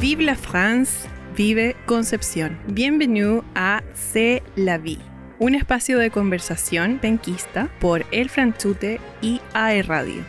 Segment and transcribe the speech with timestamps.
[0.00, 2.56] Vive la France, vive Concepción.
[2.68, 5.00] Bienvenue a C'est la vie,
[5.40, 10.22] un espacio de conversación penquista por El Franchute y AE Radio.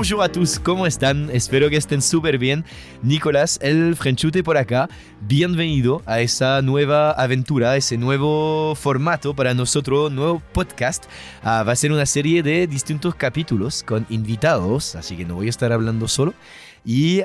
[0.00, 1.28] Bonjour a tous, ¿cómo están?
[1.30, 2.64] Espero que estén súper bien.
[3.02, 4.88] Nicolás, el Frenchute por acá.
[5.20, 11.04] Bienvenido a esa nueva aventura, ese nuevo formato para nosotros, nuevo podcast.
[11.42, 15.48] Ah, va a ser una serie de distintos capítulos con invitados, así que no voy
[15.48, 16.32] a estar hablando solo
[16.82, 17.20] y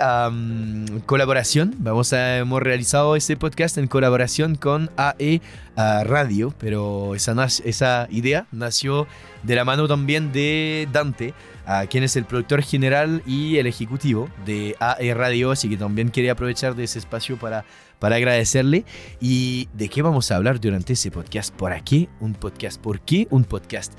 [1.05, 1.75] colaboración.
[1.77, 5.41] Vamos a, hemos realizado ese podcast en colaboración con AE
[5.75, 7.33] Radio, pero esa,
[7.63, 9.07] esa idea nació
[9.43, 11.33] de la mano también de Dante,
[11.65, 16.09] a quien es el productor general y el ejecutivo de AE Radio, así que también
[16.09, 17.65] quería aprovechar de ese espacio para,
[17.99, 18.85] para agradecerle.
[19.19, 21.53] ¿Y de qué vamos a hablar durante ese podcast?
[21.53, 22.81] ¿Por qué un podcast?
[22.81, 23.93] ¿Por qué un podcast?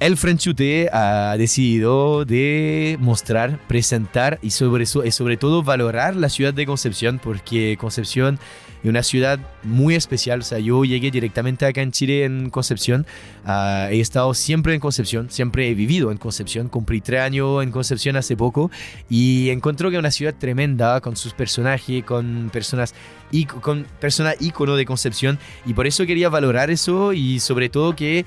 [0.00, 6.66] el Frenchute ha decidido de mostrar, presentar y sobre, sobre todo valorar la ciudad de
[6.66, 8.38] Concepción, porque Concepción
[8.82, 10.40] es una ciudad muy especial.
[10.40, 13.06] O sea, yo llegué directamente acá en Chile, en Concepción.
[13.44, 16.68] Ah, he estado siempre en Concepción, siempre he vivido en Concepción.
[16.68, 18.70] Cumplí tres años en Concepción hace poco
[19.08, 22.94] y encuentro que es una ciudad tremenda con sus personajes, con personas
[23.30, 27.94] y con personas ícono de Concepción y por eso quería valorar eso y sobre todo
[27.94, 28.24] que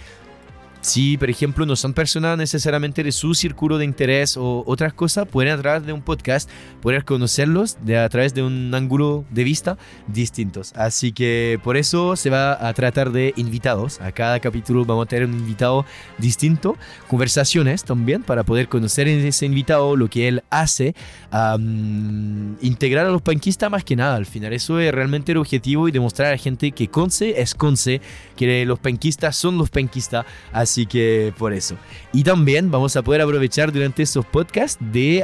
[0.82, 5.28] si, por ejemplo, no son personas necesariamente de su círculo de interés o otras cosas,
[5.28, 6.50] pueden a través de un podcast
[6.82, 10.74] poder conocerlos de, a través de un ángulo de vista distintos.
[10.76, 14.02] Así que por eso se va a tratar de invitados.
[14.02, 15.86] A cada capítulo vamos a tener un invitado
[16.18, 16.76] distinto,
[17.08, 20.96] conversaciones también para poder conocer en ese invitado lo que él hace,
[22.62, 24.16] integrar a los panquistas más que nada.
[24.16, 27.54] Al final, eso es realmente el objetivo y demostrar a la gente que Conce es
[27.54, 28.02] Conce,
[28.36, 30.26] que los panquistas son los panquistas.
[30.90, 31.76] Que por eso.
[32.14, 35.20] Y también vamos a poder aprovechar durante estos podcasts de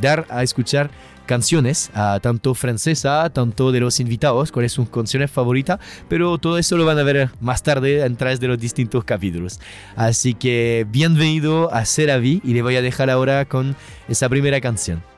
[0.00, 0.90] dar a escuchar
[1.26, 1.90] canciones,
[2.20, 6.84] tanto francesa, tanto de los invitados, cuáles son sus canciones favoritas, pero todo eso lo
[6.84, 9.58] van a ver más tarde a través de los distintos capítulos.
[9.96, 13.74] Así que bienvenido a Seravi y le voy a dejar ahora con
[14.06, 15.13] esa primera canción.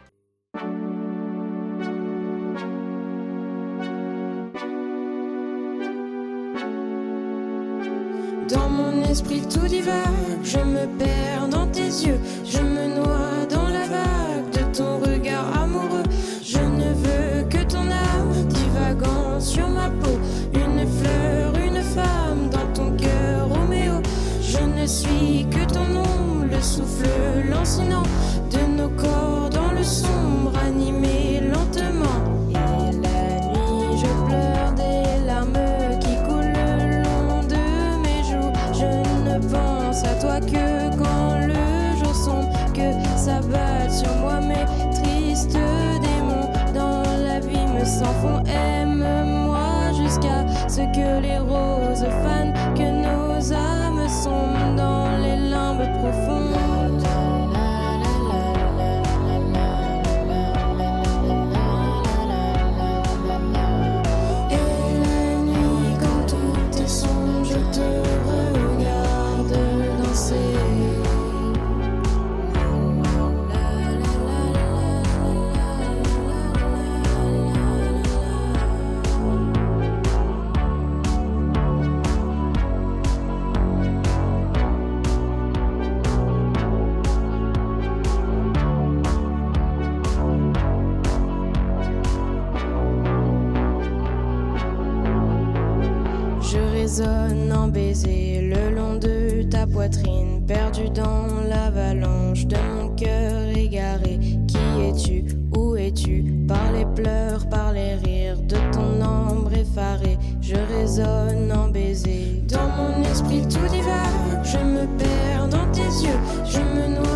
[102.45, 104.19] de mon cœur égaré.
[104.47, 104.59] Qui
[104.89, 105.25] es-tu?
[105.57, 106.45] Où es-tu?
[106.47, 112.43] Par les pleurs, par les rires de ton ombre effarée, je résonne en baisers.
[112.49, 117.16] Dans mon esprit tout divers, je me perds dans tes yeux, je me noie.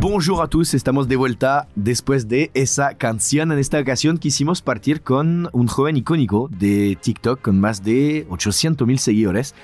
[0.00, 3.52] Bonjour a todos, estamos de vuelta después de esa canción.
[3.52, 8.88] En esta ocasión quisimos partir con un joven icónico de TikTok con más de 800
[8.88, 9.54] mil seguidores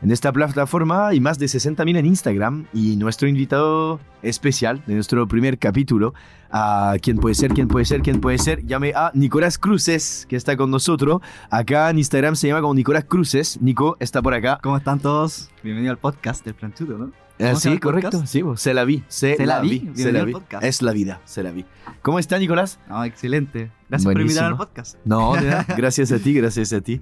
[0.00, 2.64] en esta plataforma y más de 60 mil en Instagram.
[2.72, 6.14] Y nuestro invitado especial de nuestro primer capítulo,
[6.50, 10.36] a quién puede ser, quién puede ser, quién puede ser, llame a Nicolás Cruces, que
[10.36, 11.20] está con nosotros.
[11.50, 13.60] Acá en Instagram se llama como Nicolás Cruces.
[13.60, 14.58] Nico está por acá.
[14.62, 15.50] ¿Cómo están todos?
[15.62, 17.23] Bienvenido al podcast del Planchudo, ¿no?
[17.38, 18.10] Eh, ¿Cómo se sí, correcto.
[18.12, 18.32] podcast?
[18.32, 19.02] Sí, se la vi.
[19.08, 19.90] Se, Se la vi.
[19.94, 20.32] Se la vi.
[20.32, 20.64] podcast.
[20.64, 21.64] Es la vida, se la vi.
[22.02, 22.78] ¿Cómo está, Nicolás?
[22.88, 23.72] No, excelente.
[23.88, 24.96] Gracias por invitarme al podcast.
[25.04, 25.32] No,
[25.76, 27.00] gracias a ti, gracias a ti.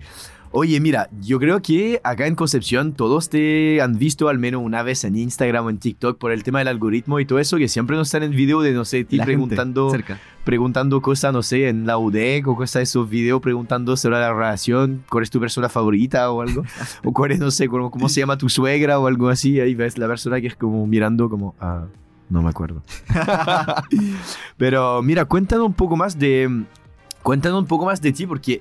[0.54, 4.82] Oye, mira, yo creo que acá en Concepción todos te han visto al menos una
[4.82, 7.68] vez en Instagram o en TikTok por el tema del algoritmo y todo eso, que
[7.68, 10.20] siempre nos salen video de, no sé, ti La preguntando, cerca.
[10.44, 14.34] preguntando cosas, no sé, en la UDEC o cosas de esos videos preguntando sobre la
[14.34, 16.64] relación, cuál es tu persona favorita o algo,
[17.02, 19.74] o cuál es, no sé, cómo, cómo se llama tu suegra o algo así, ahí
[19.74, 21.86] ves la persona que es como mirando como, ah,
[22.28, 22.82] no me acuerdo.
[24.58, 26.64] Pero mira, cuéntanos un poco más de,
[27.22, 28.60] cuéntanos un poco más de ti porque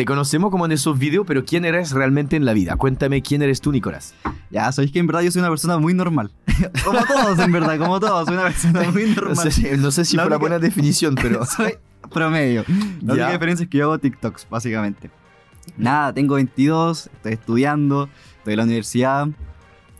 [0.00, 2.74] te conocemos como en esos videos, pero ¿quién eres realmente en la vida?
[2.76, 4.14] Cuéntame quién eres tú, Nicolás.
[4.50, 6.30] Ya, sabéis que en verdad yo soy una persona muy normal.
[6.86, 8.24] como todos, en verdad, como todos.
[8.24, 9.52] Soy una persona muy No normal.
[9.52, 11.44] sé, no sé si La fue la única- buena definición, pero...
[11.56, 11.74] soy
[12.10, 12.64] promedio.
[13.02, 15.10] La única diferencia es que yo hago TikToks, básicamente.
[15.76, 18.08] Nada, tengo 22, estoy estudiando,
[18.38, 19.28] estoy en la universidad.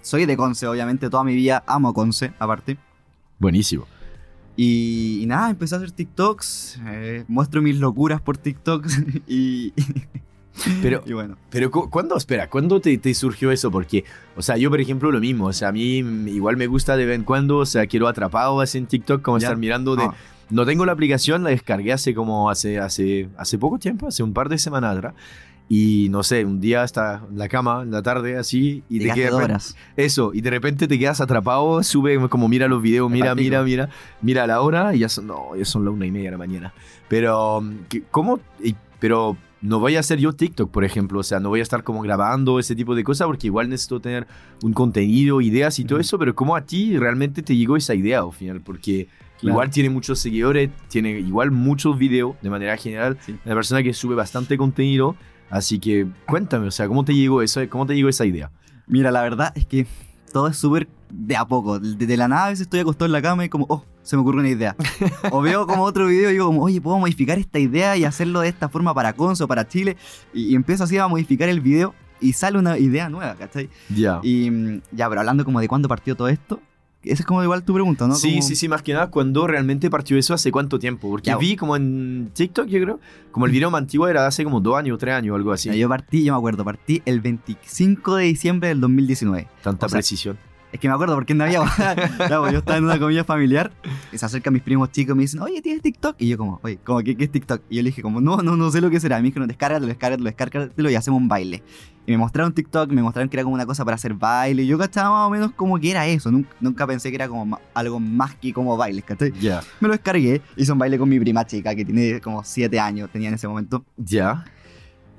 [0.01, 2.79] Soy de Conce, obviamente, toda mi vida amo Conce, aparte.
[3.39, 3.87] Buenísimo.
[4.63, 9.73] Y, y nada, empecé a hacer TikToks, eh, muestro mis locuras por TikToks y,
[10.83, 11.39] Pero, y bueno.
[11.49, 13.71] pero cu- ¿cuándo, espera, cuándo te, te surgió eso?
[13.71, 14.05] Porque,
[14.37, 15.47] o sea, yo, por ejemplo, lo mismo.
[15.47, 15.99] O sea, a mí
[16.29, 19.39] igual me gusta de vez en cuando, o sea, quiero atrapado así en TikTok, como
[19.39, 19.47] Ya.
[19.47, 20.03] estar mirando de...
[20.05, 20.15] Ah,
[20.51, 24.35] No tengo la aplicación, la descargué hace como hace, hace, hace poco tiempo, hace un
[24.35, 25.15] par de semanas atrás.
[25.73, 29.05] Y no sé, un día hasta en la cama, en la tarde, así, y te
[29.05, 29.33] llegaste quedas.
[29.35, 29.77] dos horas.
[29.97, 33.89] Eso, y de repente te quedas atrapado, sube como mira los videos, mira, mira, mira,
[34.21, 36.39] mira la hora, y ya son, no, ya son la una y media de la
[36.39, 36.75] mañana.
[37.07, 38.41] Pero, ¿qué- ¿cómo?
[38.99, 41.85] Pero no voy a hacer yo TikTok, por ejemplo, o sea, no voy a estar
[41.85, 44.27] como grabando ese tipo de cosas, porque igual necesito tener
[44.65, 48.23] un contenido, ideas y todo eso, pero ¿cómo a ti realmente te llegó esa idea
[48.23, 48.61] al final?
[48.61, 49.07] Porque
[49.39, 49.55] Claro.
[49.55, 53.37] igual tiene muchos seguidores, tiene igual muchos videos de manera general, Sí.
[53.47, 55.15] una persona que sube bastante contenido,
[55.51, 57.61] así que cuéntame, o sea, ¿cómo te llegó eso?
[57.69, 58.51] ¿Cómo te llegó esa idea?
[58.87, 59.87] Mira, la verdad es que
[60.33, 61.79] todo es súper de a poco.
[61.79, 64.23] De, la nada a veces estoy acostado en la cama y como, oh, se me
[64.23, 64.77] ocurre una idea.
[65.31, 68.41] o veo como otro video y digo como, oye, puedo modificar esta idea y hacerlo
[68.41, 69.97] de esta forma para Conso, para Chile.
[70.33, 73.69] Y, y empiezo así a modificar el video y sale una idea nueva, ¿cachai?
[73.89, 74.21] Ya.
[74.23, 76.61] Y mm, ya, pero hablando como de cuándo partió todo esto,
[77.03, 78.15] esa es como igual tu pregunta, ¿no?
[78.15, 80.35] Sí, Como- sí, sí, más que nada, cuando realmente partió eso?
[80.35, 81.09] ¿Hace cuánto tiempo?
[81.11, 81.37] Porque Ya.
[81.39, 83.01] vi como en TikTok, yo creo,
[83.33, 85.69] como el video más antiguo era hace como dos años, tres años, algo así.
[85.71, 89.49] Ya, Yo partí, yo me acuerdo, partí el 25 de diciembre del 2019.
[89.63, 90.39] Tanta o sea, precisión.
[90.73, 93.73] Es que me acuerdo porque Navidad, ya, pues, yo estaba en una comida familiar
[94.13, 96.17] y se acercan mis primos chicos y me dicen, oye, ¿tienes TikTok?
[96.19, 97.63] Y yo como, oye, como, ¿qué, qué es TikTok?
[97.69, 99.19] Y yo le dije como, no, no, no sé lo que será.
[99.19, 101.63] Y me dijeron, descárgatelo, descárgatelo, descárgatelo y hacemos un baile.
[102.07, 104.63] Y me mostraron TikTok, me mostraron que era como una cosa para hacer baile.
[104.63, 106.31] Y yo cachaba más o menos como que era eso.
[106.31, 109.33] Nunca, nunca pensé que era como algo más que como bailes, ¿cachai?
[109.41, 109.63] Ya.
[109.81, 113.11] Me lo descargué, hice un baile con mi prima chica que tiene como 7 años,
[113.11, 113.85] tenía en ese momento.
[113.97, 114.45] Ya.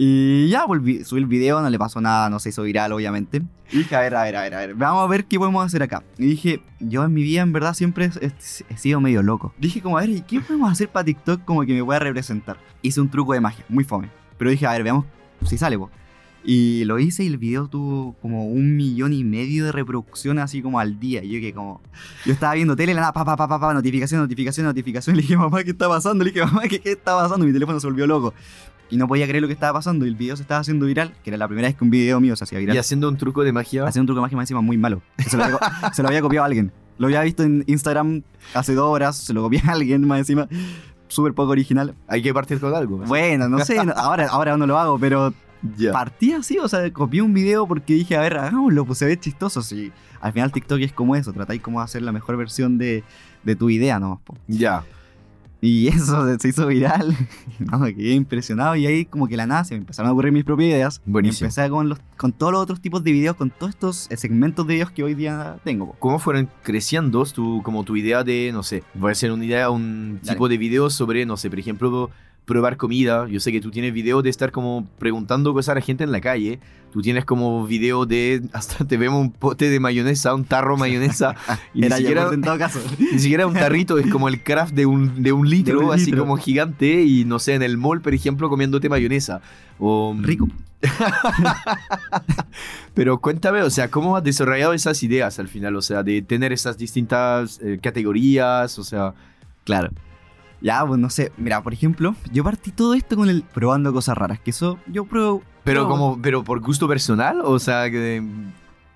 [0.04, 3.44] Y ya volví, subí el video, no le pasó nada, no se hizo viral, obviamente.
[3.72, 5.64] Y dije, a ver, a ver, a ver, a ver, vamos a ver qué podemos
[5.64, 6.02] hacer acá.
[6.18, 8.26] Y dije, yo en mi vida, en verdad, siempre he,
[8.70, 9.54] he- sido medio loco.
[9.60, 12.58] Dije, como, a ver, ¿y qué podemos hacer para TikTok como que me pueda representar?
[12.82, 14.10] Hice un truco de magia, muy fome.
[14.40, 15.06] Pero dije, a ver, veamos
[15.46, 15.92] si sale, po.
[16.44, 20.64] Y lo hice y el video tuvo como un millón y medio de reproducciones así
[20.64, 21.24] como al día.
[21.24, 21.80] Y yo que como...
[22.26, 25.16] Yo estaba viendo tele, la nada, pa, pa, pa, pa, notificación, notificación, notificación.
[25.16, 26.24] Le dije, mamá, ¿qué está pasando?
[26.24, 27.46] Le dije, mamá, ¿qué, qué está pasando?
[27.46, 28.34] Mi teléfono se volvió loco.
[28.92, 30.06] Y no podía creer lo que estaba pasando.
[30.06, 32.20] Y el video se estaba haciendo viral, que era la primera vez que un video
[32.20, 32.76] mío se hacía viral.
[32.76, 33.86] Y haciendo un truco de magia.
[33.88, 35.02] Hacía un truco de magia más encima muy malo.
[35.28, 35.58] Se lo, había,
[35.94, 36.72] se lo había copiado a alguien.
[36.98, 38.22] Lo había visto en Instagram
[38.54, 40.48] hace dos horas, se lo copié a alguien más encima.
[41.08, 41.96] Súper poco original.
[42.08, 42.98] Hay que partir con algo.
[43.00, 45.34] Bueno, no sé, no- ahora, ahora no lo hago, pero
[45.78, 45.92] Ya.
[45.92, 49.20] partí así, o sea, copié un video porque dije, a ver, hagámoslo, pues se ve
[49.20, 49.62] chistoso.
[49.62, 49.92] Sí.
[50.20, 53.04] Al final TikTok es como eso, tratáis como de hacer la mejor versión de,
[53.44, 54.20] de tu idea nomás.
[54.48, 54.84] Ya.
[55.62, 57.16] Y eso se hizo viral.
[57.60, 60.34] no, me quedé impresionado y ahí como que la nada se me empezaron a ocurrir
[60.34, 61.02] mis propias ideas.
[61.06, 61.46] Buenísimo.
[61.46, 64.18] Y empecé con, los, con todos los otros tipos de videos, con todos estos eh,
[64.18, 65.88] segmentos de videos que hoy día tengo.
[65.88, 65.96] po.
[66.00, 69.70] ¿Cómo fueron creciendo tu, como tu idea de, no sé, voy a hacer una idea,
[69.70, 70.36] un Dale.
[70.36, 72.10] tipo de video sobre, no sé, por ejemplo,
[72.46, 73.28] probar comida.
[73.28, 76.12] Yo sé que tú tienes videos de estar como preguntando cosas a la gente en
[76.12, 76.60] la calle.
[76.92, 80.80] Tú tienes como video de, hasta te vemos un pote de mayonesa, un tarro de
[80.82, 81.36] mayonesa.
[81.74, 82.80] y ni Era siquiera, yogur en todo caso.
[83.00, 85.94] ni siquiera un tarrito, es como el craft de un, de un litro, De un
[85.94, 86.22] así litro.
[86.22, 87.04] como gigante.
[87.04, 89.42] Y no sé, en el mall, por ejemplo, comiéndote mayonesa.
[89.80, 90.48] O, Rico.
[92.94, 95.76] Pero cuéntame, o sea, ¿cómo has desarrollado esas ideas al final?
[95.76, 99.14] O sea, de tener esas distintas eh, categorías, o sea...
[99.64, 99.92] Claro.
[100.62, 101.32] Ya, pues no sé.
[101.38, 104.40] Mira, por ejemplo, yo partí todo esto con el probando cosas raras.
[104.40, 105.42] Que eso yo pruebo.
[105.64, 108.24] Pero pruebo- como, pero por gusto personal, o sea, que...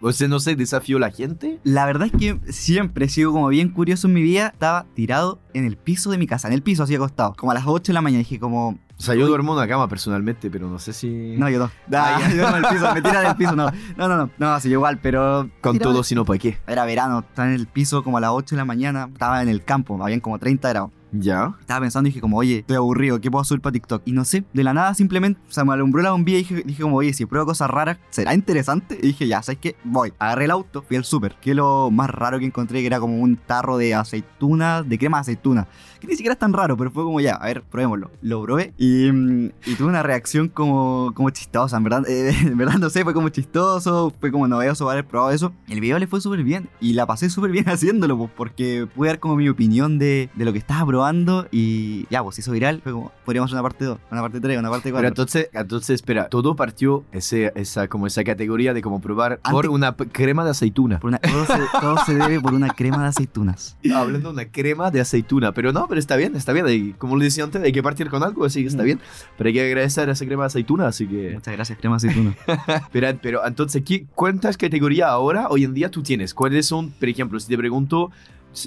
[0.01, 1.59] O sea, no sé, desafío a la gente.
[1.63, 4.47] La verdad es que siempre he sido como bien curioso en mi vida.
[4.53, 7.33] Estaba tirado en el piso de mi casa, en el piso así acostado.
[7.35, 8.77] Como a las 8 de la mañana dije como...
[8.97, 11.35] O sea, yo duermo en una cama personalmente, pero no sé si...
[11.37, 11.71] No, yo no.
[11.97, 13.71] Ah, Ah, yo no, el piso, me tira del piso, no.
[13.97, 14.29] No, no, no.
[14.37, 15.49] No, así yo igual, pero...
[15.61, 16.59] Con tirado todo, si no, ¿para qué?
[16.67, 19.09] Era verano, estaba en el piso como a las 8 de la mañana.
[19.11, 20.91] Estaba en el campo, habían como 30 grados.
[21.19, 21.53] Ya.
[21.59, 24.01] Estaba pensando y dije como, oye, estoy aburrido, ¿qué puedo subir para TikTok?
[24.05, 26.81] Y no sé, de la nada simplemente, o sea, me alumbró la bombilla y dije,
[26.81, 28.97] como, oye, si pruebo cosas raras, ¿será interesante?
[29.01, 29.75] Y dije, ya, ¿sabes qué?
[29.83, 30.13] Voy.
[30.19, 33.19] Agarré el auto, fui al súper, que lo más raro que encontré, que era como
[33.19, 35.67] un tarro de aceituna, de crema de aceituna.
[36.05, 38.11] Que ni siquiera es tan raro, pero fue como, ya, a ver, probémoslo.
[38.21, 42.57] Lo probé y, mm, y tuve una reacción como, como chistosa, en verdad, eh, en
[42.57, 45.53] verdad no sé, fue como chistoso, fue como novedoso haber probado eso.
[45.67, 49.09] El video le fue súper bien y la pasé súper bien haciéndolo, pues, porque pude
[49.09, 52.81] dar como mi opinión de, de lo que estaba probando y ya, pues hizo viral,
[52.83, 55.07] fue como, podríamos una parte 2, una parte 3, una parte Pero 4.
[55.07, 59.69] entonces, entonces, espera, todo partió ese, esa, como esa categoría de como probar Antes- por
[59.69, 60.99] una crema de aceituna.
[60.99, 63.77] Por una- todo, se, todo se debe por una crema de aceitunas.
[63.95, 66.65] Hablando de una crema de aceituna, pero no, pero está bien, está bien.
[66.69, 68.85] Y como le decía antes, hay que partir con algo, así que está Mm.
[68.85, 68.99] bien.
[69.37, 71.31] Pero hay que agradecer a esa crema de aceituna, así que...
[71.33, 72.35] Muchas gracias, crema de aceituna.
[72.91, 76.33] Pero, pero entonces, ¿qué, ¿cuántas categorías ahora, hoy en día, tú tienes?
[76.33, 78.11] ¿Cuáles son, por ejemplo, si te pregunto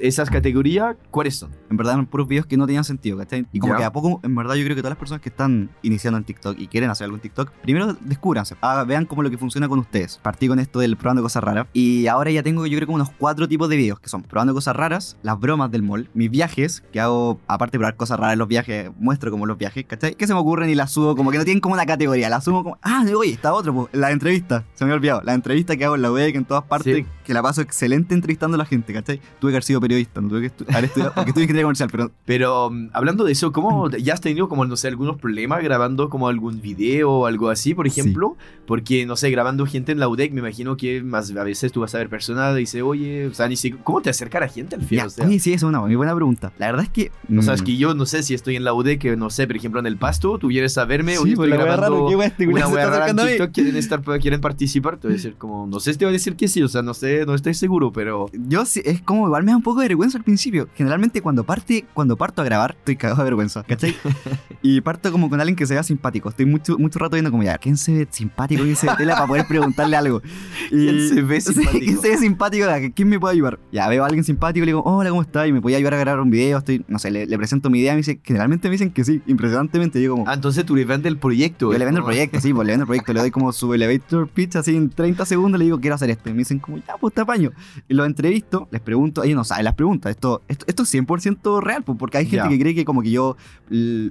[0.01, 1.51] esas categorías, cuáles son?
[1.71, 3.47] En verdad eran puros videos que no tenían sentido, ¿cachai?
[3.53, 5.71] Y como que a poco, en verdad yo creo que todas las personas que están
[5.83, 9.31] iniciando en TikTok y quieren hacer algo en TikTok, primero descúbranse, ah, vean como lo
[9.31, 10.19] que funciona con ustedes.
[10.23, 13.11] Partí con esto del probando cosas raras y ahora ya tengo yo creo como unos
[13.19, 16.83] cuatro tipos de videos que son probando cosas raras, las bromas del mall, mis viajes,
[16.93, 20.15] que hago, aparte de probar cosas raras en los viajes, muestro como los viajes, ¿cachai?
[20.15, 22.45] Que se me ocurren y las subo como que no tienen como una categoría, las
[22.45, 25.77] subo como, ah, oye, está otro, po, la entrevista, se me había olvidado, la entrevista
[25.77, 27.07] que hago en la UDEC en todas partes, Sí.
[27.25, 29.21] que la paso excelente entrevistando a la gente, ¿cachai?
[29.39, 31.89] Tuve que haber sido periodista, no tuve que estu- haber estudiado, porque estudié ingeniería comercial,
[31.91, 35.63] pero Pero mm, hablando de eso, ¿cómo ya has tenido como, no sé, algunos problemas
[35.63, 38.01] grabando como algún video o algo así, por Sí.
[38.01, 38.37] ejemplo?
[38.67, 41.81] Porque, no sé, grabando gente en la UDEC, me imagino que más a veces tú
[41.81, 44.49] vas a ver personas y dices, oye, o sea, ni si, ¿cómo te acerca la
[44.49, 45.07] gente al final?
[45.07, 46.53] O sea, sí, esa es una muy buena pregunta.
[46.59, 47.11] La verdad es que.
[47.39, 49.47] O sea, es mm, que yo no sé si estoy en la UDEC, no sé,
[49.47, 52.27] por ejemplo, en el pasto, tú vienes a verme, sí, oye, pues, estoy grabando wea
[52.27, 53.29] este una rara en a.
[53.31, 56.11] TikTok, quieren, estar, quieren participar, te voy a decir como, no sé si te voy
[56.11, 58.27] a decir que sí, o sea, no sé, no estoy seguro, pero...
[58.33, 60.67] Yo sí, es como igual me da un poco de vergüenza al principio.
[60.75, 63.95] Generalmente cuando parte, cuando parto a grabar, estoy cagado de vergüenza, ¿cachai?
[64.63, 66.31] y parto como con alguien que se vea simpático.
[66.31, 68.63] Estoy mucho, mucho rato viendo como ya, ¿quién se ve simpático?
[68.63, 70.23] ¿Quién se ve tela para poder preguntarle algo?
[70.71, 71.79] Y, ¿Quién se ve simpático?
[71.79, 72.67] ¿Quién se ve simpático?
[72.95, 73.59] ¿Quién me puede ayudar?
[73.73, 75.49] Ya veo a alguien simpático y le digo, hola, ¿cómo estás?
[75.49, 76.59] Y me puede ayudar a grabar un video.
[76.59, 79.05] Estoy, no sé, le, le presento mi idea y me dice, generalmente me dicen que
[79.05, 80.03] sí, impresionantemente.
[80.03, 81.73] Yo como, Ah, entonces tú le vendes el proyecto.
[81.73, 83.73] Yo le vendo el proyecto, sí, pues le vendo el proyecto, le doy como su
[83.73, 86.31] elevator pitch así en 30 segundos, le digo quiero hacer esto.
[86.31, 87.53] Y me dicen como, ya, pues te apaño.
[87.89, 90.11] Y los entrevisto, les pregunto, ellos no saben las preguntas.
[90.11, 93.37] Esto, esto, esto es 100% real, porque hay gente que cree que como que yo,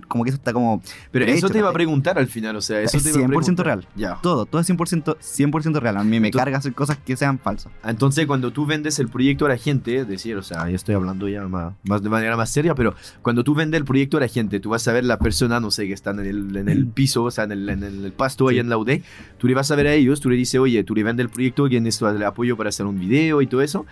[0.08, 2.62] como que eso está como Pero eso hecho, te iba a preguntar al final, o
[2.62, 3.66] sea, eso Es te iba a 100% preguntar.
[3.66, 3.88] real.
[3.96, 4.16] Ya.
[4.22, 5.98] todo, todo es 100%, 100% real.
[5.98, 7.72] A mí me Entonces- carga hacer cosas que sean falsas.
[7.84, 10.96] Entonces, cuando tú vendes el proyecto a la gente, es decir, o sea, ya estoy
[10.96, 14.20] hablando ya más, más de manera más seria, pero cuando tú vendes el proyecto a
[14.22, 16.70] la gente, tú vas a ver la persona, no sé, que están en el, en
[16.70, 19.02] el piso, o sea, en el, en el pasto ahí en la UD,
[19.38, 21.30] tú le vas a ver a ellos, tú le dices, oye, tú le vendes el
[21.30, 23.86] proyecto, que necesitas el apoyo para hacer un video y todo eso,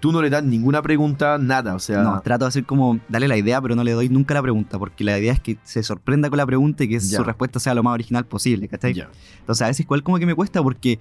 [0.00, 2.02] tú no le das ninguna pregunta, nada, o sea...
[2.02, 4.78] No, trato de hacer como darle la idea, pero no le doy nunca la pregunta,
[4.78, 7.18] porque la idea es que se sorprenda con la pregunta y que Ya.
[7.18, 8.94] su respuesta sea lo más original posible, ¿cachai?
[8.94, 9.10] ya.
[9.40, 10.98] Entonces a veces igual como que me cuesta porque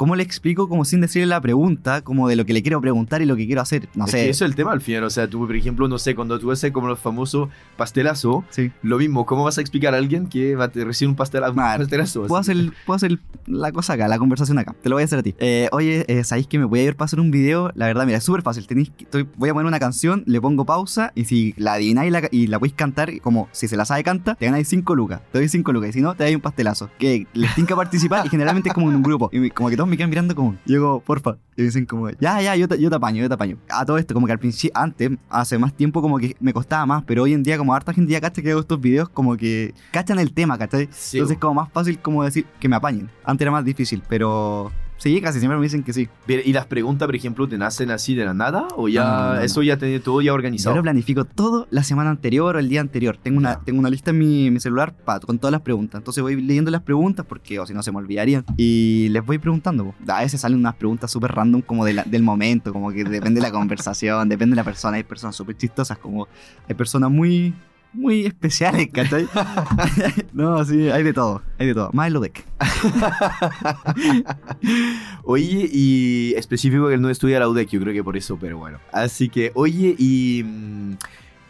[0.00, 3.20] ¿cómo le explico como sin decirle la pregunta, como de lo que le quiero preguntar
[3.20, 3.90] y lo que quiero hacer?
[3.94, 4.16] No Es sé.
[4.16, 6.38] que eso es el tema al final, o sea, tú, por ejemplo, no sé, cuando
[6.40, 8.70] tú haces como los famosos pastelazo, Sí.
[8.82, 11.76] lo mismo, ¿cómo vas a explicar a alguien que va a recibir un un Ah,
[11.78, 12.26] pastelazo?
[12.26, 14.74] Puedo hacer, puedo hacer la cosa acá, la conversación acá.
[14.82, 15.34] Te lo voy a hacer a ti.
[15.38, 17.70] Eh, oye, eh, ¿sabéis que me voy a ir para hacer un video?
[17.74, 18.66] La verdad, mira, es súper fácil.
[18.66, 22.10] Tenéis estoy- voy a poner una canción, le pongo pausa y si la adivináis y
[22.10, 25.20] la, y la podéis cantar, como si se la sabe canta, te ganáis 5 lucas.
[25.32, 26.88] Te doy 5 lucas y si no, te doy un pastelazo.
[26.98, 29.28] Que les tienen que participar y generalmente es como en un grupo.
[29.32, 31.36] Y como que todos me quedan mirando como, y como, porfa.
[31.56, 33.58] Y dicen como, ya, ya, yo te, yo te apaño, yo te apaño.
[33.68, 36.86] A todo esto, como que al principio, antes, hace más tiempo como que me costaba
[36.86, 39.36] más, pero hoy en día como harta gente ya cacha que hago estos videos, como
[39.36, 40.88] que cachan el tema, ¿cachai?
[40.90, 43.10] Sí, Entonces es como más fácil como decir que me apañen.
[43.24, 44.70] Antes era más difícil, pero
[45.00, 46.08] sí, casi siempre me dicen que sí.
[46.26, 48.68] Pero, ¿Y las preguntas, por ejemplo, te nacen así de la nada?
[48.76, 49.40] ¿O ya No, no, no, no.
[49.40, 50.76] eso ya tiene todo ya Yo organizado?
[50.76, 53.16] lo planifico todo la semana anterior o el día anterior.
[53.16, 53.60] Tengo una, Ya.
[53.64, 55.98] tengo una lista en mi, celular pa- con todas las preguntas.
[55.98, 58.44] Entonces voy leyendo las preguntas porque o si no se me olvidarían.
[58.56, 59.86] Y les voy preguntando.
[59.86, 59.94] po.
[60.12, 63.40] A veces salen unas preguntas súper random como de la- del momento, como que depende
[63.40, 64.96] de la conversación, depende de la persona.
[64.98, 66.28] Hay personas súper chistosas, como
[66.68, 67.54] hay personas muy
[67.92, 69.26] muy especiales, ¿cachai?
[70.32, 71.90] no, sí, hay de todo, hay de todo.
[75.24, 78.58] Oye, y específico que él no estudia la UDEC, yo creo que por eso, pero
[78.58, 78.78] bueno.
[78.92, 80.42] Así que, oye, y...
[80.44, 80.92] mm,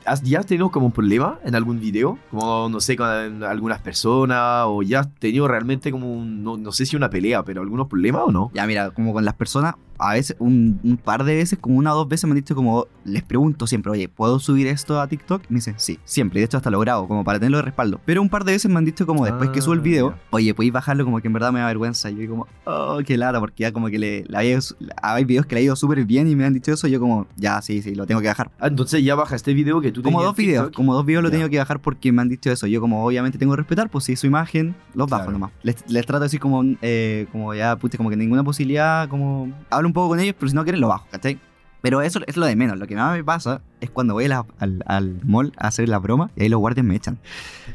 [0.06, 2.18] ¿Has, ¿Ya has tenido como un problema en algún video?
[2.30, 6.72] Como, no sé, con algunas personas, o ya has tenido realmente como un, no, no
[6.72, 8.50] sé si una pelea, pero algunos problemas o no?
[8.54, 11.92] Ya, mira, como con las personas, a veces, un, un par de veces, como una
[11.94, 15.06] o dos veces me han dicho como, les pregunto siempre, oye, ¿puedo subir esto a
[15.06, 15.42] TikTok?
[15.48, 17.62] Y me dicen, sí, siempre, y de hecho hasta lo grabo, como para tenerlo de
[17.64, 18.00] respaldo.
[18.04, 20.10] Pero un par de veces me han dicho como, después que subo el Ah, video,
[20.10, 20.16] ya.
[20.30, 21.04] oye, ¿podéis bajarlo?
[21.04, 22.10] Como que en verdad me da vergüenza.
[22.10, 24.58] Y yo como, oh, qué lata, porque ya como que le, le había,
[25.02, 27.26] hay videos que le ha ido súper bien y me han dicho eso, yo como,
[27.36, 28.50] ya, sí, sí, lo tengo que bajar.
[28.58, 30.76] Ah, entonces ya baja este video que tú Como dos videos, TikTok.
[30.76, 32.66] como dos videos lo he tenido que bajar porque me han dicho eso.
[32.66, 35.32] Yo como obviamente tengo que respetar, pues si es su imagen, los bajo Claro.
[35.32, 35.50] nomás.
[35.62, 39.52] Les, les trato así como, eh, como ya, puta, como que ninguna posibilidad, como...
[39.70, 41.38] Hablo un poco con ellos, pero si no quieren lo bajo, ¿cachai?
[41.82, 42.78] Pero eso es lo de menos.
[42.78, 45.98] Lo que más me pasa es cuando voy la- al, al mall a hacer la
[45.98, 47.16] broma y ahí los guardias me echan.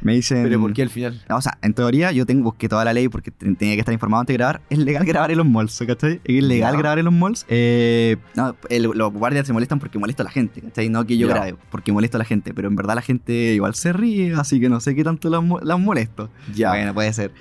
[0.03, 0.43] Me dicen...
[0.43, 1.24] Pero ¿por qué al final?
[1.31, 3.93] O sea, en teoría yo tengo, busqué toda la ley porque te- tenía que estar
[3.93, 4.62] informado antes de grabar.
[4.69, 6.22] Es legal grabar en los malls, ¿cachai?
[6.24, 7.48] Es legal grabar en los malls.
[7.50, 10.87] Eh, no, el- los guardias se molestan porque molesto a la gente, ¿cachai?
[10.87, 11.33] No que yo Ya.
[11.33, 12.53] grabe, porque molesto a la gente.
[12.53, 15.42] Pero en verdad la gente igual se ríe, así que no sé qué tanto las
[15.42, 16.29] mo- las molesto.
[16.53, 16.70] Ya.
[16.70, 17.31] Bueno, puede ser.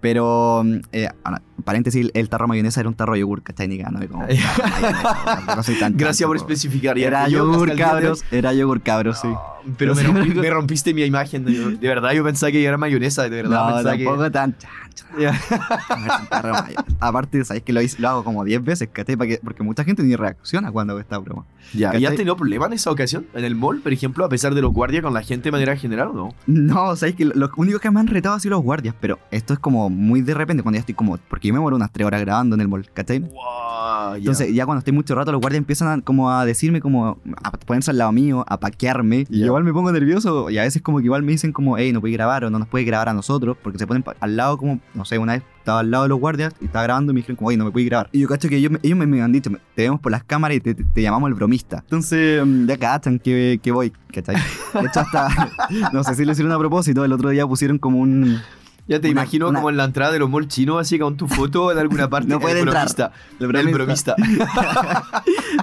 [0.00, 3.68] Pero, mm, eh, ahora, paréntesis, el tarro de mayonesa era un tarro de yogur, ¿cachai?
[3.68, 4.26] Ni ganándome como...
[5.56, 6.98] no soy tan Gracias por especificar.
[6.98, 8.24] Era yogur, de cabros.
[8.30, 9.28] Era yogur, cabros, sí.
[9.30, 11.44] Ah, Pero me, rompí- rompiste mi imagen.
[11.44, 13.22] De, de verdad, yo pensaba que era mayonesa.
[13.24, 14.66] De verdad, No, pensaba tampoco tan que.
[15.16, 15.32] De
[16.52, 16.84] mayonesa.
[17.00, 19.16] Aparte, sabes que lo, hago como 10 veces, ¿cachai?
[19.16, 21.44] Porque mucha gente ni reacciona cuando hago esta broma.
[21.74, 23.26] Ya, ¿Y has tenido problemas en esa ocasión?
[23.34, 25.76] ¿En el mall, por ejemplo, a pesar de los guardias con la gente de manera
[25.76, 26.34] general o no?
[26.46, 29.18] No, sabes que lo- los únicos que me han retado han sido los guardias, pero
[29.30, 31.18] esto es como muy de repente cuando ya estoy como.
[31.28, 33.18] Porque yo me muero unas 3 horas grabando en el mall, ¿cachai?
[33.20, 34.14] Wow.
[34.16, 37.50] Entonces, ya cuando estoy mucho rato, los guardias empiezan a, como a decirme, como a
[37.52, 39.26] ponerse al lado mío, a paquearme.
[39.28, 39.46] Y Ya.
[39.46, 40.50] igual me pongo nervioso.
[40.50, 42.58] Y a veces, como que igual me dicen, como, hey, no puedes grabar o no
[42.58, 43.56] nos puedes grabar a nosotros.
[43.62, 46.18] Porque se ponen al lado, como, no sé, una vez estaba al lado de los
[46.18, 48.08] guardias y estaba grabando y me dijeron, como, oye, no me puedes grabar.
[48.12, 50.24] Y yo cacho que ellos me, ellos me, me han dicho, te vemos por las
[50.24, 51.78] cámaras y te, te- te llamamos el bromista.
[51.80, 54.36] Entonces, mm, ya cachan que, que voy, ¿cachai?
[54.36, 55.28] De hecho, hasta,
[55.92, 57.04] no sé si lo hicieron a propósito.
[57.04, 58.38] El otro día pusieron como un.
[58.88, 61.16] Ya te una- imagino una- como en la entrada de los malls chinos, así con
[61.16, 62.28] tu foto en alguna parte.
[62.28, 62.84] No puede el entrar.
[62.86, 63.12] bromista.
[63.38, 64.16] El bromista.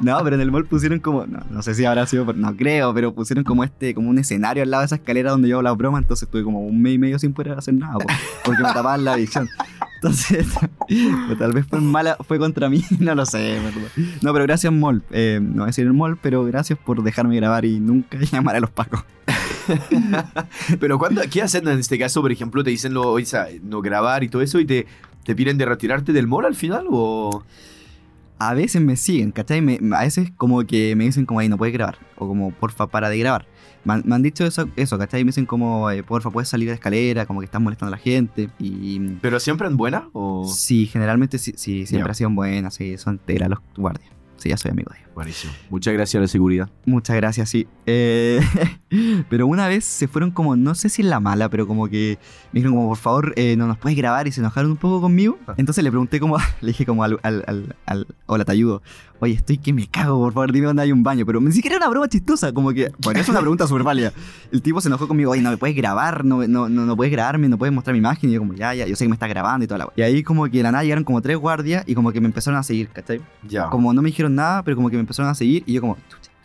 [0.01, 2.55] No, pero en el mall pusieron como, no, no sé si habrá sido, por- no
[2.55, 5.55] creo, pero pusieron como este, como un escenario al lado de esa escalera donde yo
[5.55, 8.05] hago la broma, entonces estuve como un mes y medio sin poder hacer nada, po,
[8.43, 9.47] porque me tapaban la visión.
[9.95, 10.45] Entonces,
[11.27, 13.59] pues, tal vez fue mala, fue contra mí, no lo sé.
[14.21, 17.35] No, pero gracias mall, eh, no voy a decir el mall, pero gracias por dejarme
[17.37, 19.03] grabar y nunca llamar a los pacos.
[20.79, 22.21] Pero cuando, ¿qué hacen en este caso?
[22.21, 23.15] Por ejemplo, te dicen lo,
[23.63, 24.85] no grabar y todo eso y te,
[25.23, 27.43] te piden de retirarte del mall al final o...
[28.37, 29.61] A veces me siguen, ¿cachai?
[29.61, 32.87] Me- a veces como que me dicen como, ahí no puedes grabar, o como, porfa,
[32.87, 33.47] para de grabar.
[33.85, 35.23] Me han, me han dicho eso, eso, ¿cachai?
[35.23, 37.97] Me dicen como, eh, porfa, puedes salir de la escalera, como que estás molestando a
[37.97, 38.49] la gente.
[38.59, 40.45] Y ¿Pero siempre en buena o...?
[40.53, 42.11] sí, generalmente sí, sí siempre Ya.
[42.11, 44.11] ha sido buenas, sí, son teras los guardias.
[44.35, 45.04] Sí, ya soy amigo de ellos.
[45.15, 45.53] Buenísimo.
[45.69, 46.69] Muchas gracias a la seguridad.
[46.85, 47.65] Muchas gracias, sí.
[47.85, 48.41] Eh,
[49.29, 52.19] pero una vez se fueron como, no sé si en la mala, pero como que
[52.51, 54.99] me dijeron como, por favor, eh, no nos puedes grabar y se enojaron un poco
[55.01, 55.37] conmigo.
[55.47, 55.53] Ah.
[55.57, 58.81] Entonces le pregunté como, le dije como al, al, al, al- hola, te ayudo.
[59.21, 61.25] Oye, estoy que me cago, por favor, dime dónde hay un baño.
[61.25, 64.11] Pero ni siquiera era una broma chistosa, como que, bueno, es una pregunta súper válida.
[64.51, 67.13] El tipo se enojó conmigo, oye, no me puedes grabar, no, no, no, no puedes
[67.13, 68.29] grabarme, no puedes mostrar mi imagen.
[68.29, 69.93] Y yo como, ya, ya, yo sé que me estás grabando y toda la.
[69.95, 72.27] Y ahí como que de la nada llegaron como tres guardias y como que me
[72.27, 73.21] empezaron a seguir, ¿cachai?
[73.47, 73.69] Ya.
[73.69, 75.97] Como no me dijeron nada, pero como que me empezaron a seguir y yo como.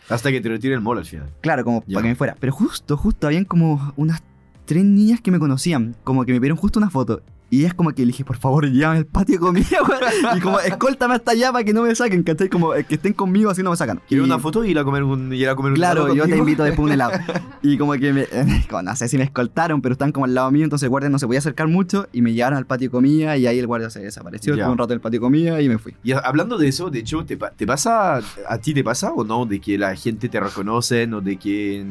[0.09, 1.29] Hasta que te retire el mall al final.
[1.41, 1.95] Claro, como Ya.
[1.95, 2.35] para que me fuera.
[2.39, 4.21] Pero justo, justo, habían como unas
[4.65, 5.95] tres niñas que me conocían.
[6.03, 7.21] Como que me pidieron justo una foto.
[7.51, 10.37] Y ellas como que le dije, por favor, llévame al patio de comida, weón.
[10.37, 12.47] Y como, escóltame hasta allá para que no me saquen, ¿cachai?
[12.49, 14.01] Como que estén conmigo así no me sacan.
[14.07, 16.23] ¿Quieres Y- una foto y ir a comer un, ir a comer un Claro, yo
[16.25, 17.11] te invito después un helado.
[17.61, 18.25] Y como que me,
[18.69, 21.09] como no sé si me escoltaron, pero están como al lado mío, entonces el guardia
[21.09, 23.67] no se podía acercar mucho y me llevaron al patio de comida y ahí el
[23.67, 24.53] guardia se desapareció.
[24.53, 25.93] Estuve un rato en el patio de comida y me fui.
[26.03, 28.15] Y hablando de eso, de hecho, ¿te, pa- te pasa,
[28.47, 29.45] a ti te pasa o no?
[29.45, 31.85] De que la gente te reconoce o de que...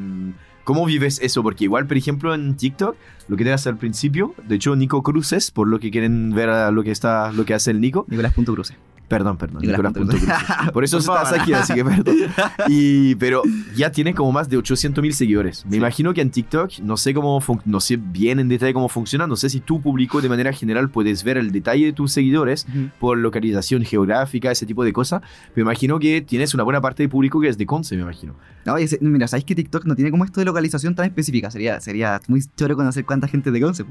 [0.64, 1.42] ¿Cómo vives eso?
[1.42, 2.96] Porque igual, por ejemplo, en TikTok,
[3.28, 6.72] lo que te hace al principio, de hecho, Nico Cruces, por lo que quieren ver
[6.72, 8.04] lo que está, lo que hace el Nico.
[8.08, 8.89] Nicolás.cruce.
[9.10, 9.62] Perdón, perdón.
[9.62, 10.16] Nicolás punto.
[10.72, 12.14] Por eso estás aquí, así que perdón.
[12.68, 13.42] Y, pero
[13.74, 15.64] ya tiene como más de 800 mil seguidores.
[15.64, 15.76] Me Sí.
[15.78, 19.34] imagino que en TikTok, no sé cómo, no sé bien en detalle cómo funciona, no
[19.34, 22.66] sé si tu público de manera general puedes ver el detalle de tus seguidores
[23.00, 25.22] por localización geográfica, ese tipo de cosas.
[25.56, 28.36] Me imagino que tienes una buena parte de público que es de Conce, me imagino.
[28.64, 31.50] No, ese- mira, ¿sabéis que TikTok no tiene como esto de localización tan específica?
[31.50, 33.84] Sería, sería muy choro conocer cuánta gente de Conce,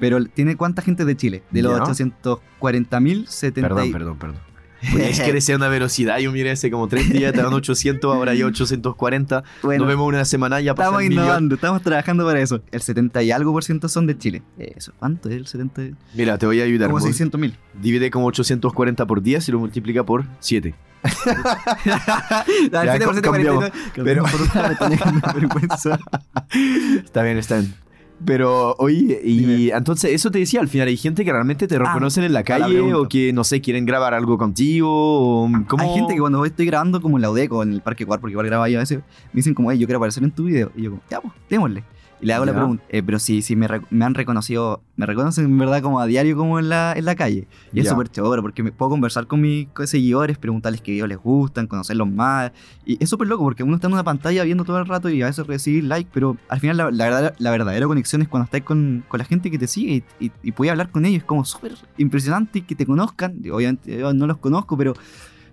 [0.00, 1.42] pero tiene cuánta gente de Chile.
[1.50, 1.84] De los Ya.
[1.84, 4.16] 840.000, 70 Perdón, y- perdón,
[4.82, 4.98] perdón.
[4.98, 6.18] Puedes crecer una velocidad.
[6.18, 9.42] Yo miré hace como tres días, estaban 800, ahora ya 840.
[9.62, 11.12] Bueno, Nos vemos una semana ya estamos millón.
[11.24, 12.60] innovando, estamos trabajando para eso.
[12.70, 14.42] El 70 y algo por ciento son de Chile.
[14.58, 15.82] Eso, ¿cuánto es el 70?
[15.84, 16.88] y- Mira, te voy a ayudar.
[16.88, 17.56] Como Mo- 600 mil.
[17.80, 20.74] Divide como 840 por 10 y lo multiplica por 7.
[22.72, 23.70] Ya, com- cambiamos.
[23.94, 24.24] Pero- Pero...
[25.34, 25.98] vergüenza.
[27.04, 27.74] Está bien, está bien.
[28.24, 29.76] Pero, oye, y Dime.
[29.76, 32.42] entonces eso te decía, al final hay gente que realmente te Ah, reconocen en la
[32.44, 34.88] calle o que, no sé, quieren grabar algo contigo.
[34.90, 35.82] O, ¿cómo?
[35.82, 38.20] Hay gente que cuando estoy grabando como en la UDEC o en el Parque Cuar,
[38.20, 40.44] porque igual grabo ahí a veces, me dicen como, hey, yo quiero aparecer en tu
[40.44, 40.70] video.
[40.76, 41.84] Y yo como, ya, pues, démosle.
[42.22, 42.84] Y le hago la pregunta.
[42.88, 46.60] Eh, pero sí, sí, me, han reconocido, me reconocen en verdad como a diario como
[46.60, 47.48] en la, en la calle.
[47.72, 51.18] Y es súper chévere porque me puedo conversar con mis seguidores, preguntarles qué videos les
[51.18, 52.52] gustan, conocerlos más.
[52.86, 55.20] Y es súper loco porque uno está en una pantalla viendo todo el rato y
[55.20, 58.44] a veces recibir like, pero al final la, la verdadera, la verdadera conexión es cuando
[58.44, 61.22] estás con, con la gente que te sigue y, y, y puedes hablar con ellos.
[61.22, 63.42] Es como súper impresionante que te conozcan.
[63.52, 64.94] Obviamente yo no los conozco, pero,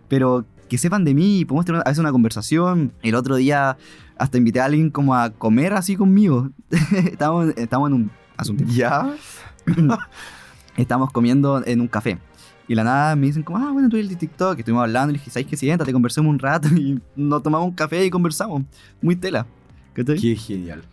[0.08, 2.94] pero que sepan de mí y podemos tener a veces una conversación.
[3.02, 3.76] El otro día
[4.20, 6.50] hasta invité a alguien como a comer así conmigo.
[7.12, 8.12] estamos, estamos en un...
[8.38, 8.74] Hace un tiempo.
[8.74, 9.16] ¿Ya?
[10.78, 12.20] Estamos comiendo en un café.
[12.68, 14.58] Y la nada me dicen como, ah, bueno, tú eres el de TikTok.
[14.58, 15.58] Y estuvimos hablando y le dije, ¿sabes qué?
[15.58, 16.70] Siéntate, conversemos un rato.
[16.76, 18.64] Y nos tomamos un café y conversamos.
[19.02, 19.46] Muy tela.
[19.94, 20.18] ¿Cachai?
[20.20, 20.84] Qué genial.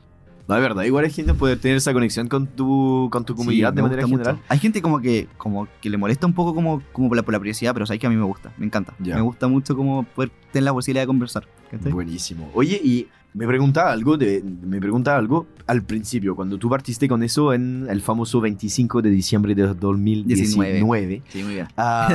[0.48, 3.70] No, de verdad, igual es genial poder tener esa conexión con tu, con tu comunidad
[3.70, 4.34] Sí, de manera general.
[4.36, 4.44] mucho.
[4.48, 7.32] Hay gente como que, como que le molesta un poco como, como por, la, por
[7.34, 8.94] la privacidad, pero sabes que a mí me gusta, me encanta.
[9.00, 9.16] Ya.
[9.16, 11.48] Me gusta mucho como poder tener la posibilidad de conversar.
[11.90, 12.48] Buenísimo.
[12.54, 17.22] Oye, y me preguntaba algo, de, me preguntaba algo al principio, cuando tú partiste con
[17.24, 21.22] eso en el famoso 25 de diciembre de 2019.
[21.28, 21.66] Sí, muy bien.
[21.76, 22.14] Ah,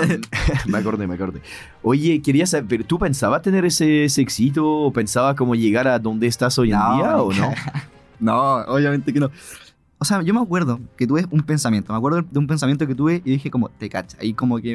[0.68, 1.42] me acordé, me acordé.
[1.84, 6.00] Oye, quería saber, ¿pero ¿tú pensabas tener ese, ese éxito o pensabas como llegar a
[6.00, 7.52] donde estás hoy en No, día o no?
[8.22, 9.30] No, obviamente que no.
[9.98, 11.94] O sea, yo me acuerdo que tuve un pensamiento.
[11.94, 14.18] Me acuerdo de un pensamiento que tuve y dije como, te cacha.
[14.20, 14.74] Ahí como que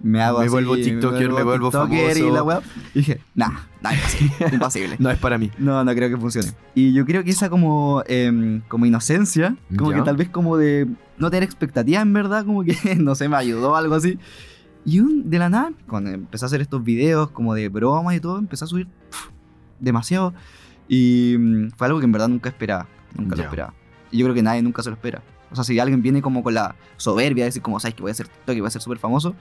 [0.00, 2.26] me, me hago Me así, vuelvo tiktoker, me vuelvo tiktoker famoso.
[2.26, 2.62] Y, la weá.
[2.94, 3.50] y dije, nah,
[3.82, 4.48] nah, imposible.
[4.54, 4.96] imposible.
[4.98, 5.50] No es para mí.
[5.58, 6.48] No, no creo que funcione.
[6.74, 9.98] Y yo creo que esa como, em, como inocencia, como Ya.
[9.98, 13.36] que tal vez como de no tener expectativas en verdad, como que, no sé, me
[13.36, 14.18] ayudó algo así.
[14.86, 18.20] Y un, de la nada, cuando empecé a hacer estos videos como de bromas y
[18.20, 19.30] todo, empecé a subir pf,
[19.78, 20.32] demasiado.
[20.88, 23.74] Y mm, fue algo que en verdad nunca esperaba, nunca lo esperaba.
[24.10, 25.22] Y yo creo que nadie nunca se lo espera.
[25.50, 28.10] O sea, si alguien viene como con la soberbia de decir como, sabes que voy
[28.10, 29.34] a ser TikTok y voy a ser súper famoso,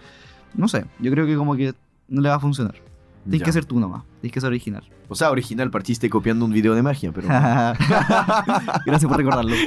[0.54, 1.74] no sé, yo creo que como que
[2.08, 2.76] no le va a funcionar.
[3.24, 3.46] Tienes Ya.
[3.46, 4.84] que ser tú nomás, tienes que ser original.
[5.08, 7.28] O sea, original, partiste copiando un video de magia, pero...
[8.86, 9.56] Gracias por recordarlo.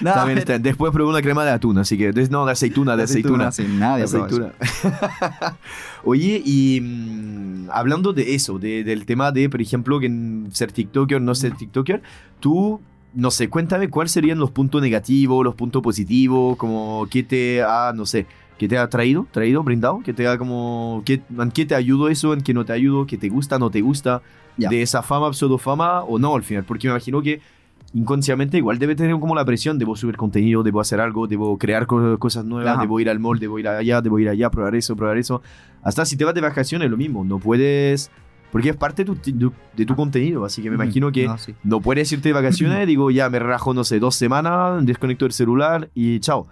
[0.00, 0.62] No, Está bien, pero- está bien.
[0.62, 2.12] Después probé una crema de atún, así que...
[2.30, 3.50] No, de aceituna, de aceituna.
[3.78, 4.52] Nadie De aceituna.
[6.04, 10.10] Oye, y mm, hablando de eso, de- del tema de, por ejemplo, que
[10.52, 12.02] ser TikToker, no ser TikToker,
[12.40, 12.80] tú,
[13.14, 17.92] no sé, cuéntame cuáles serían los puntos negativos, los puntos positivos, como qué te ha,
[17.94, 18.26] no sé,
[18.58, 22.08] qué te ha traído, traído, brindado, que te ha como, qué, en qué te ayudó
[22.08, 24.22] eso, en qué no te ayudó, qué te gusta, no te gusta,
[24.56, 24.68] Ya.
[24.68, 27.40] de esa fama, pseudofama o no al final, porque me imagino que
[27.92, 31.86] inconscientemente igual debe tener como la presión, debo subir contenido, debo hacer algo, debo crear
[31.86, 32.82] co- cosas nuevas, Ajá.
[32.82, 35.42] debo ir al mall, debo ir allá, debo ir allá, probar eso, probar eso.
[35.82, 38.10] Hasta si te vas de vacaciones lo mismo, no puedes,
[38.50, 41.38] porque es parte de tu, de, de tu contenido, así que me imagino que No,
[41.38, 41.54] sí.
[41.62, 45.32] no puedes irte de vacaciones, digo, ya me relajo, no sé, dos semanas, desconecto el
[45.32, 46.48] celular y chao.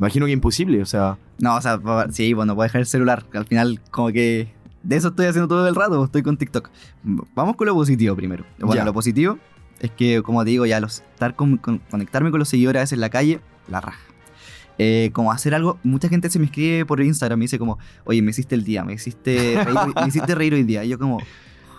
[0.00, 1.78] Imagino que imposible, o sea, No, o sea,
[2.10, 3.24] sí, bueno, voy a dejar el celular.
[3.34, 6.70] Al final, como que de eso estoy haciendo todo el rato, estoy con TikTok.
[7.34, 8.44] Vamos con lo positivo primero.
[8.58, 8.84] Bueno, Ya.
[8.84, 9.38] lo positivo
[9.78, 12.82] es que, como te digo, ya los, estar con, con- conectarme con los seguidores a
[12.82, 14.00] veces en la calle, la raja.
[14.78, 18.22] Eh, como hacer algo, mucha gente se me escribe por Instagram, me dice como, oye,
[18.22, 20.82] me hiciste el día, me hiciste reír, me hiciste reír hoy día.
[20.84, 21.18] Y yo como,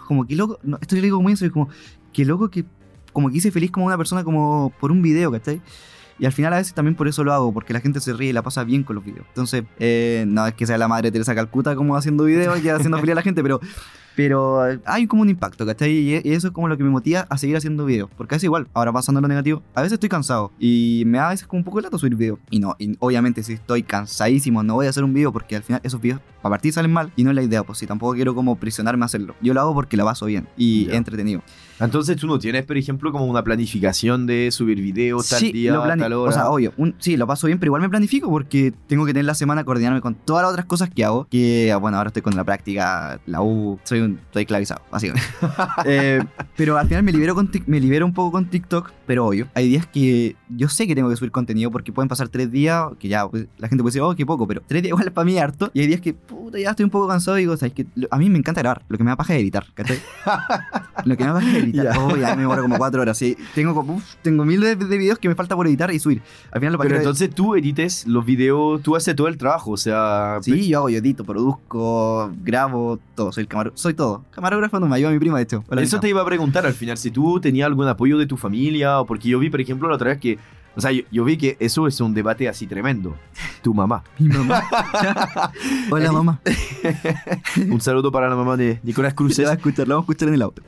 [0.05, 1.69] como, qué loco, no, esto yo le digo muy en serio, como,
[2.13, 2.63] qué loco que,
[3.13, 5.59] como que hice feliz como una persona como por un video, ¿cachai?
[6.21, 8.29] Y al final a veces también por eso lo hago, porque la gente se ríe
[8.29, 9.25] y la pasa bien con los videos.
[9.29, 12.99] Entonces, eh, no es que sea la madre Teresa Calcuta como haciendo videos y haciendo
[12.99, 13.59] feliz a la gente, pero,
[14.15, 15.91] pero eh, hay como un impacto, ¿cachai?
[15.91, 18.07] Y eso es como lo que me motiva a seguir haciendo videos.
[18.15, 21.31] Porque es igual, ahora pasando lo negativo, a veces estoy cansado y me da a
[21.31, 22.37] veces como un poco de lato subir videos.
[22.51, 25.63] Y no, y obviamente si estoy cansadísimo no voy a hacer un video porque al
[25.63, 28.13] final esos videos a partir salen mal y no es la idea, pues si tampoco
[28.13, 29.33] quiero como prisionarme a hacerlo.
[29.41, 31.41] Yo lo hago porque la paso bien y es entretenido.
[31.85, 35.73] Entonces tú no tienes, por ejemplo, como una planificación de subir videos tal Sí, día,
[35.97, 36.29] tal hora.
[36.29, 39.13] O sea, obvio, un- sí, lo paso bien, pero igual me planifico porque tengo que
[39.13, 41.27] tener la semana coordinarme con todas las otras cosas que hago.
[41.29, 45.27] Que, ah, bueno, ahora estoy con la práctica, la U, soy un, estoy esclavizado, básicamente.
[45.85, 46.23] Eh,
[46.55, 49.67] pero al final me libero, con me libero un poco con TikTok, Pero obvio, hay
[49.67, 53.09] días que yo sé que tengo que subir contenido porque pueden pasar tres días, que
[53.09, 55.25] ya pues, la gente puede decir, oh, qué poco, pero tres días igual es para
[55.25, 55.69] mí harto.
[55.73, 58.17] Y hay días que, puta, ya estoy un poco cansado y digo, ¿sabes que A
[58.17, 59.99] mí me encanta grabar, lo que me da paja es editar, ¿cachai?
[61.03, 61.93] lo que me da paja es editar.
[61.93, 61.99] Ya.
[61.99, 63.17] Oh, ya me demoro como cuatro horas.
[63.17, 65.99] Sí, tengo, como, uf, tengo miles de, de videos que me falta por editar y
[65.99, 66.21] subir.
[66.49, 69.77] Al final lo Pero entonces tú edites los videos, tú haces todo el trabajo, o
[69.77, 70.37] sea...
[70.41, 73.33] Sí, yo hago, yo edito, produzco, grabo, todo.
[73.33, 74.23] Soy el camarógrafo, soy todo.
[74.31, 75.65] Camarógrafo no me ayuda mi prima, de hecho.
[75.67, 78.37] Hola, Eso te iba a preguntar al final, si tú tenías algún apoyo de tu
[78.37, 80.37] familia, o porque yo vi, por ejemplo, la otra vez que,
[80.75, 83.15] o sea, yo, yo vi que eso es un debate así tremendo.
[83.61, 84.03] Tu mamá.
[84.17, 84.63] Mi mamá.
[85.91, 86.39] Hola, mamá.
[87.69, 89.45] Un saludo para la mamá de Nicolás Se Cruces.
[89.45, 90.61] va a escuchar, lo vamos a escuchar en el auto.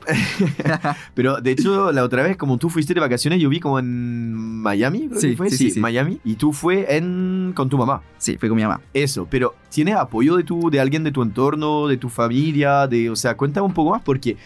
[1.14, 4.34] Pero de hecho, la otra vez, como tú fuiste de vacaciones, yo vi como en
[4.34, 5.50] Miami, creo Sí, que fue.
[5.50, 5.80] sí, Sí, sí, sí.
[5.80, 6.20] Miami.
[6.24, 8.02] Y tú fue en con tu mamá.
[8.18, 8.80] Sí, fue con mi mamá.
[8.92, 12.86] Eso, pero ¿tienes apoyo de tu, de alguien de tu entorno, de tu familia?
[12.86, 14.36] De, o sea, cuéntame un poco más porque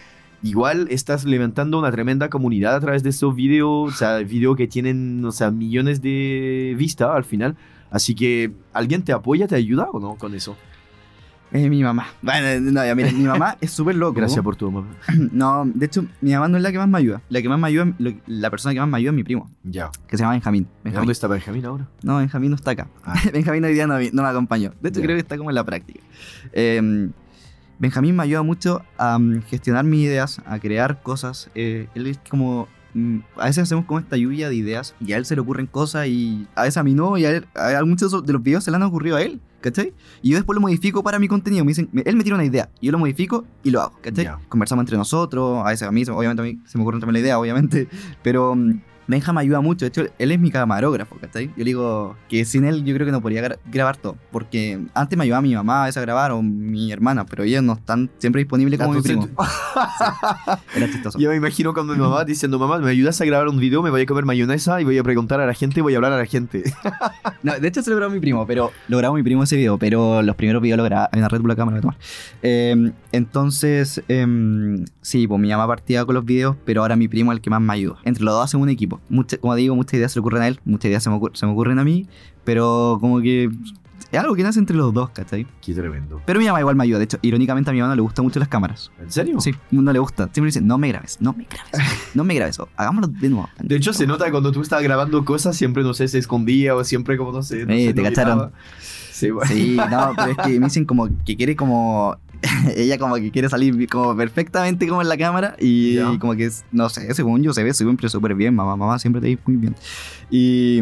[0.43, 4.67] igual estás levantando una tremenda comunidad a través de estos videos, o sea, videos que
[4.67, 7.55] tienen, o sea, millones de vistas al final.
[7.91, 10.55] Así que, ¿alguien te apoya, te ayuda o no con eso?
[11.51, 12.05] Es mi mamá.
[12.21, 14.13] Bueno, no, ya, mira, mi mamá es súper loco.
[14.13, 14.87] Gracias por tu mamá.
[15.31, 17.23] No, de hecho, mi mamá no es la que más me ayuda.
[17.29, 17.91] La que más me ayuda,
[18.27, 19.89] la persona que más me ayuda es mi primo, Ya.
[20.07, 20.67] que se llama Benjamín.
[20.83, 20.99] Benjamín.
[21.01, 21.87] ¿Dónde está Benjamín ahora?
[22.03, 22.87] No, Benjamín no está acá.
[23.03, 23.15] Ah.
[23.33, 24.73] Benjamín hoy día no, no me acompañó.
[24.79, 25.05] De hecho, Ya.
[25.07, 26.01] creo que está como en la práctica.
[26.53, 27.09] Eh,
[27.79, 31.49] Benjamín me ayuda mucho a mm, gestionar mis ideas, a crear cosas.
[31.55, 32.67] Eh, él es como.
[32.93, 35.65] mm, a veces hacemos como esta lluvia de ideas y a él se le ocurren
[35.65, 38.65] cosas y a veces a mí no y a él, a muchos de los videos
[38.65, 39.93] se le han ocurrido a él, ¿cachai?
[40.21, 41.63] Y yo después lo modifico para mi contenido.
[41.63, 44.27] Me dicen, él me tira una idea, y yo lo modifico y lo hago, ¿cachai?
[44.49, 47.19] Conversamos entre nosotros, a veces a mí, obviamente a mí se me ocurre también la
[47.19, 47.87] idea, obviamente,
[48.23, 49.85] pero mm, Benja me ayuda mucho.
[49.85, 51.47] De hecho, él es mi camarógrafo, ¿cachai?
[51.47, 54.15] Yo le digo que sin él yo creo que no podría gra- grabar todo.
[54.31, 57.63] Porque antes me ayudaba mi mamá a veces a grabar o mi hermana, pero ellos
[57.63, 59.27] no están siempre disponibles como mi primo.
[60.75, 61.17] Era chistoso.
[61.19, 63.81] Yo me imagino cuando mi mamá diciendo, mamá, ¿me ayudas a grabar un video?
[63.81, 66.13] Me voy a comer mayonesa y voy a preguntar a la gente, voy a hablar
[66.13, 66.63] a la gente.
[67.41, 69.77] No, de hecho se lo grabó mi primo, pero lo grabó mi primo ese video,
[69.77, 71.81] pero los primeros videos lo grababa en la Red Bull acá me lo voy a
[71.81, 71.97] tomar.
[72.41, 77.31] Eh, entonces, em, sí, pues mi mamá partía con los videos, pero ahora mi primo
[77.31, 77.95] es el que más me ayuda.
[78.03, 78.98] Entre los dos hacen un equipo.
[79.09, 81.35] Mucha- como digo, muchas ideas se le ocurren a él, muchas ideas se me, ocur-
[81.35, 82.07] se me ocurren a mí,
[82.43, 83.49] pero como que
[84.11, 85.45] es algo que nace entre los dos, ¿cachai?
[85.61, 86.19] Qué tremendo.
[86.25, 86.97] Pero mi mamá igual me ayuda.
[86.97, 88.91] De hecho, irónicamente a mi mamá no le gustan mucho las cámaras.
[88.99, 89.39] ¿En serio?
[89.39, 90.23] Sí, no le gusta.
[90.33, 91.71] Siempre dice, no me grabes, no me grabes,
[92.15, 92.59] no me grabes.
[92.59, 93.47] o hagámoslo de nuevo.
[93.61, 96.83] De hecho, se nota cuando tú estabas grabando cosas, siempre, no sé, se escondía o
[96.83, 97.65] siempre como, no sé.
[97.67, 98.35] no Eh, te no cacharon.
[98.37, 98.51] miraba.
[98.79, 99.51] Sí, bueno.
[99.53, 102.17] Sí, no, pero es que me dicen como que quiere como...
[102.75, 106.17] ella como que quiere salir como perfectamente como en la cámara y, Ya.
[106.19, 109.27] como que, no sé, según yo se ve siempre súper bien, mamá, mamá siempre te
[109.27, 109.75] ve muy bien.
[110.29, 110.79] Y,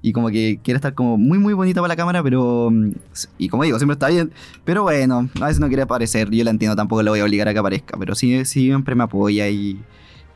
[0.00, 2.70] y como que quiere estar como muy, muy bonita para la cámara, pero...
[2.70, 2.90] mm,
[3.38, 4.32] Y como digo, siempre está bien,
[4.64, 7.48] pero bueno, a veces no quiere aparecer, yo la entiendo, tampoco le voy a obligar
[7.48, 9.80] a que aparezca, pero sí siempre me apoya y...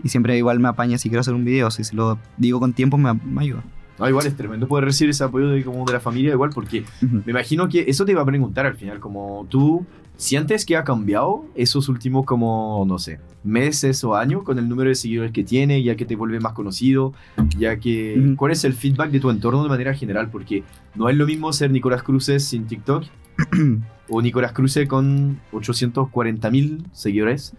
[0.05, 2.75] Y siempre igual me apaña si quiero hacer un video, si se lo digo con
[2.75, 3.65] tiempo me, me ayuda.
[3.99, 6.85] Ah, igual es tremendo poder recibir ese apoyo de, como de la familia, igual, porque
[7.03, 7.23] Ujú.
[7.25, 10.85] me imagino que eso te iba a preguntar al final, como tú sientes que ha
[10.85, 15.45] cambiado esos últimos, como, no sé, meses o años con el número de seguidores que
[15.45, 17.13] tiene, ya que te vuelve más conocido,
[17.59, 18.37] ya que, Ujú.
[18.37, 20.31] ¿cuál es el feedback de tu entorno de manera general?
[20.31, 20.63] Porque
[20.95, 23.05] no es lo mismo ser Nicolás Cruces sin TikTok
[24.09, 27.55] o Nicolás Cruces con 840 mil seguidores.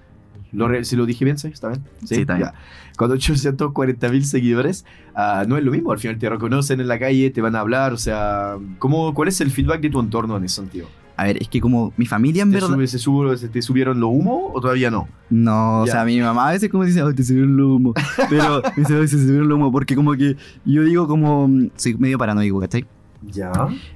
[0.51, 1.47] Lo re- si lo dije bien, ¿sí?
[1.47, 1.83] ¿Está bien?
[2.05, 2.47] Sí, está bien.
[2.47, 2.53] ya.
[2.95, 5.91] Con 840 mil seguidores, ah, no es lo mismo.
[5.91, 7.93] Al final te reconocen en la calle, te van a hablar.
[7.93, 10.88] O sea, ¿cómo, ¿cuál es el feedback de tu entorno en ese sentido?
[11.19, 12.69] A ver, es que como mi familia en ¿Te, verdad...
[12.75, 15.07] sube- se subo- se ¿Te subieron lo humo o todavía no?
[15.31, 15.93] No, o Ya.
[15.93, 17.93] sea, mi mamá a veces como dice, ay, te subieron el humo.
[18.29, 19.71] Pero me dice, ay, se subieron el humo.
[19.71, 22.86] Porque como que yo digo como, mm, soy medio paranoico, ¿cachai?
[23.21, 23.51] Ya.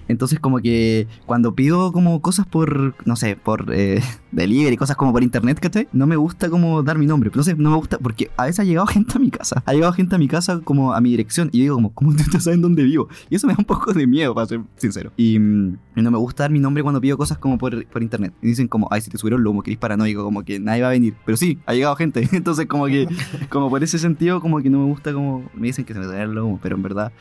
[0.08, 5.12] Entonces como que cuando pido como cosas por, no sé, por eh, delivery, cosas como
[5.12, 5.88] por internet, ¿cachai?
[5.94, 7.32] No me gusta como dar mi nombre.
[7.34, 9.64] No sé, no me gusta porque a veces ha llegado gente a mi casa.
[9.66, 12.10] Ha llegado gente a mi casa como a mi dirección y yo digo como, ¿cómo
[12.16, 13.08] ustedes saben dónde vivo?
[13.30, 15.12] Y eso me da un poco de miedo, para ser sincero.
[15.18, 18.34] Y mm, no me gusta dar mi nombre cuando pido cosas como por, por internet.
[18.42, 20.82] Y dicen como, ay, si te subieron el humo, que eres paranoico, como que nadie
[20.82, 21.14] va a venir.
[21.26, 22.28] Pero sí, ha llegado gente.
[22.32, 23.08] Entonces como que,
[23.50, 26.06] como por ese sentido, como que no me gusta como, me dicen que se me
[26.06, 27.12] sale el humo, pero en verdad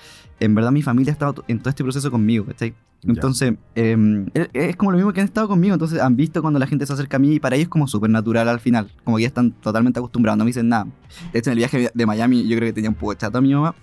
[0.40, 2.74] en verdad mi familia ha estado en todo este proceso conmigo, ¿cachai?
[3.03, 6.66] Entonces, eh, es- como lo mismo que han estado conmigo, entonces han visto cuando la
[6.66, 9.16] gente se acerca a mí y para ellos es como súper natural al final, como
[9.16, 10.87] que ya están totalmente acostumbrados, no me dicen nada.
[11.33, 13.38] De hecho, en el viaje de Miami yo creo que tenía un poco de chato
[13.38, 13.74] a mi mamá,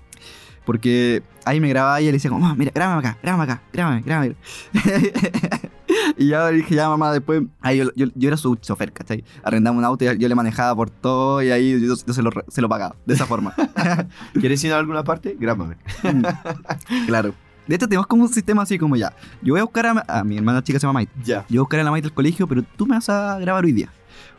[0.66, 4.36] porque ahí me grababa y le decía como, mira, grábame acá, grábame acá, grábame, grábame.
[6.18, 9.24] y ya dije, ya mamá, después, ahí yo, yo, yo era su chofer, ¿cachai?
[9.44, 12.32] Arrendamos un auto y yo le manejaba por todo y ahí yo, yo se, lo,
[12.48, 13.54] se lo pagaba, de esa forma.
[14.40, 15.36] ¿Quieres ir a alguna parte?
[15.40, 15.78] Grábame.
[17.06, 17.34] claro.
[17.68, 19.14] De hecho, tenemos como un sistema así como ya.
[19.42, 21.12] Yo voy a buscar a mi hermana chica, se llama Maite.
[21.24, 21.46] Ya.
[21.50, 23.66] Yo voy a buscar a la Maite del colegio, pero tú me vas a grabar
[23.66, 23.90] hoy día.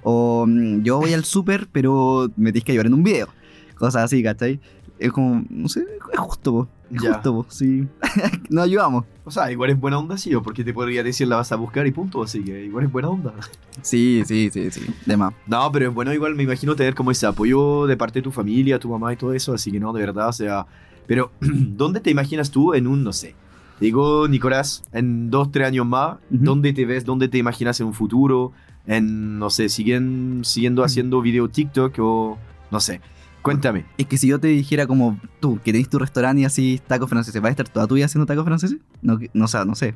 [0.03, 3.29] O mm, yo voy al súper, pero me tienes que llevar en un video.
[3.77, 4.61] Cosas así, ¿cachai?
[4.99, 6.69] Es como, no sé, es justo, po.
[6.91, 7.15] Ya.
[7.15, 7.87] justo, sí.
[8.51, 9.05] Nos ayudamos.
[9.25, 11.57] O sea, igual es buena onda, sí, o porque te podría decir la vas a
[11.57, 13.35] buscar y punto, así que igual es buena onda.
[13.83, 14.87] Sí, sí, sí, sí.
[15.05, 15.35] De más.
[15.47, 18.33] No, pero es bueno igual me imagino tener como ese apoyo de parte de tu
[18.33, 20.67] familia, tu mamá y todo eso, así que no, de verdad, o sea...
[21.07, 23.35] Pero, ¿dónde te imaginas tú en un, no sé,
[23.81, 26.19] digo, Nicolás, en dos, tres años más.
[26.31, 28.53] ¿dónde te ves, dónde te imaginas en un futuro?
[28.87, 32.39] En, no sé, siguen, siguiendo haciendo video TikTok o,
[32.71, 33.01] no sé,
[33.43, 33.85] cuéntame.
[33.99, 37.09] Es que si yo te dijera como tú, que tenés tu restaurante y así tacos
[37.09, 38.79] franceses, ¿vas a estar toda tu vida haciendo tacos franceses?
[39.03, 39.95] No, no, o sea, no sé.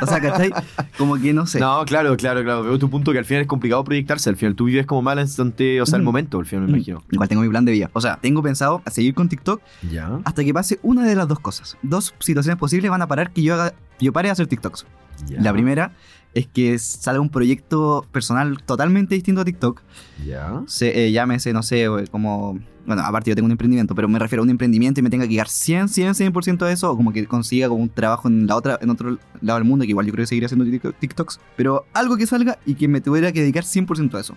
[0.00, 0.50] O sea, ¿cachai?
[0.98, 1.60] Como que no sé.
[1.60, 4.54] No, claro, claro, claro, veo tu punto que al final es complicado proyectarse, al final
[4.54, 7.02] tú vives como mal instante, o sea, el momento, al final me Mm, imagino.
[7.10, 7.90] Igual tengo mi plan de vida.
[7.92, 10.18] O sea, tengo pensado a seguir con TikTok Ya.
[10.24, 11.76] hasta que pase una de las dos cosas.
[11.82, 14.86] Dos situaciones posibles van a parar que yo haga, yo pare de hacer TikToks.
[15.28, 15.92] La primera
[16.34, 19.80] es que salga un proyecto personal totalmente distinto a TikTok.
[20.26, 20.62] Ya.
[20.66, 22.58] Se, eh, llámese, no sé, eh, como...
[22.86, 25.24] Bueno, aparte yo tengo un emprendimiento, pero me refiero a un emprendimiento y me tenga
[25.24, 28.46] que llegar 100, 100, 100% de eso, o como que consiga como un trabajo en
[28.46, 30.94] la otra en otro lado del mundo, que igual yo creo que seguiré haciendo TikTok-
[30.98, 34.36] TikToks, pero algo que salga y que me tuviera que dedicar 100% a eso.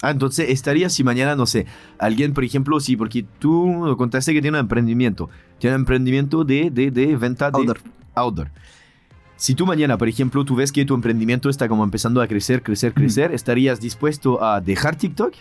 [0.00, 1.66] Ah, entonces estaría si mañana, no sé,
[1.98, 5.28] alguien, por ejemplo, sí, porque tú contaste que tiene un emprendimiento.
[5.58, 7.80] Tiene un emprendimiento de, de, de venta de Outdoor.
[8.14, 8.50] outdoor.
[9.36, 12.62] Si tú mañana, por ejemplo, tú ves que tu emprendimiento está como empezando a crecer,
[12.62, 15.34] crecer, crecer, ¿estarías dispuesto a dejar TikTok?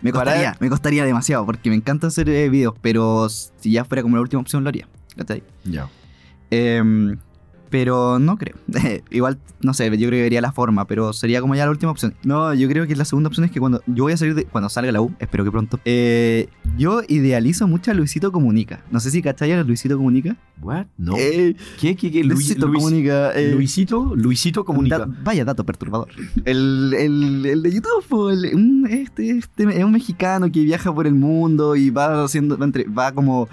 [0.00, 3.84] Me Para- costaría, me costaría demasiado, porque me encanta hacer eh, videos, pero si ya
[3.84, 4.88] fuera como la última opción lo haría.
[5.64, 5.88] Ya.
[6.50, 7.18] Em,
[7.70, 8.56] pero no creo.
[9.10, 11.90] Igual, no sé, yo creo que vería la forma, pero sería como ya la última
[11.92, 12.14] opción.
[12.24, 14.44] No, yo creo que la segunda opción es que cuando yo voy a salir de.
[14.44, 15.80] Cuando salga la U, espero que pronto.
[15.84, 18.82] eh, yo idealizo mucho a Luisito Comunica.
[18.90, 20.36] No sé si cachai a Luisito Comunica.
[20.60, 20.86] ¿What?
[20.96, 21.14] No.
[21.16, 21.94] Eh, ¿Qué?
[21.96, 22.10] ¿Qué?
[22.10, 22.24] ¿Qué?
[22.24, 23.32] Luis- Luisito Luis- Comunica.
[23.32, 24.98] eh, Luisito, Luisito comunica.
[24.98, 26.08] da- vaya dato perturbador.
[26.44, 30.92] El, el, el de YouTube, po, el- un- este, este es un mexicano que viaja
[30.94, 33.48] por el mundo y va haciendo, va, entre- va como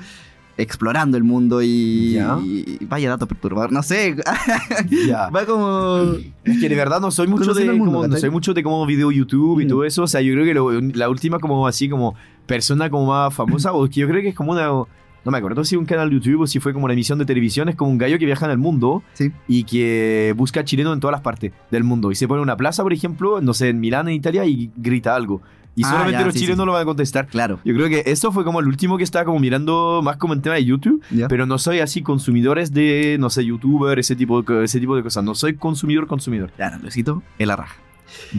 [0.57, 3.71] explorando el mundo y, y vaya dato perturbador.
[3.71, 4.15] No sé,
[5.07, 5.29] Ya.
[5.29, 6.13] va como
[6.43, 8.85] Es que de verdad no soy mucho de mundo, como, no soy mucho de como
[8.85, 9.69] video YouTube y Mm.
[9.69, 10.03] todo eso.
[10.03, 12.15] O sea, yo creo que lo- la última como así como
[12.45, 15.65] persona como más famosa o que yo creo que es como una no me acuerdo
[15.65, 17.89] si un canal de YouTube o si fue como una emisión de televisión, es como
[17.89, 19.31] un gallo que viaja en el mundo Sí.
[19.47, 22.11] y que busca chileno en todas las partes del mundo.
[22.11, 24.69] Y se pone en una plaza, por ejemplo, no sé, en Milán, en Italia, y
[24.77, 25.41] grita algo.
[25.75, 26.65] Y Ah, solamente ya, los sí, chilenos sí.
[26.67, 27.27] lo van a contestar.
[27.27, 27.59] Claro.
[27.65, 30.41] Yo creo que eso fue como el último que estaba como mirando más como en
[30.41, 34.63] tema de YouTube, pero no soy así consumidores de, no sé, youtuber, ese tipo de,
[34.63, 35.23] ese tipo de cosas.
[35.23, 36.51] No soy consumidor, consumidor.
[36.57, 37.75] No, Luisito, es la raja.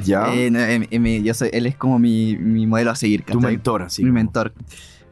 [0.03, 0.33] Ya.
[0.35, 3.22] Eh, no, eh, eh, me- yo soy- él es como mi, mi modelo a seguir,
[3.22, 3.53] tu ¿cachai?
[3.53, 4.03] mentor, así.
[4.03, 4.55] mi como- mentor.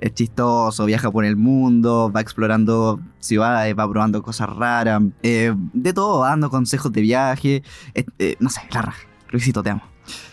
[0.00, 5.92] Es chistoso, viaja por el mundo, va explorando ciudades, va probando cosas raras, eh, de
[5.92, 7.62] todo, va dando consejos de viaje.
[7.94, 9.02] eh, no sé, la raja.
[9.30, 9.82] Luisito, te amo.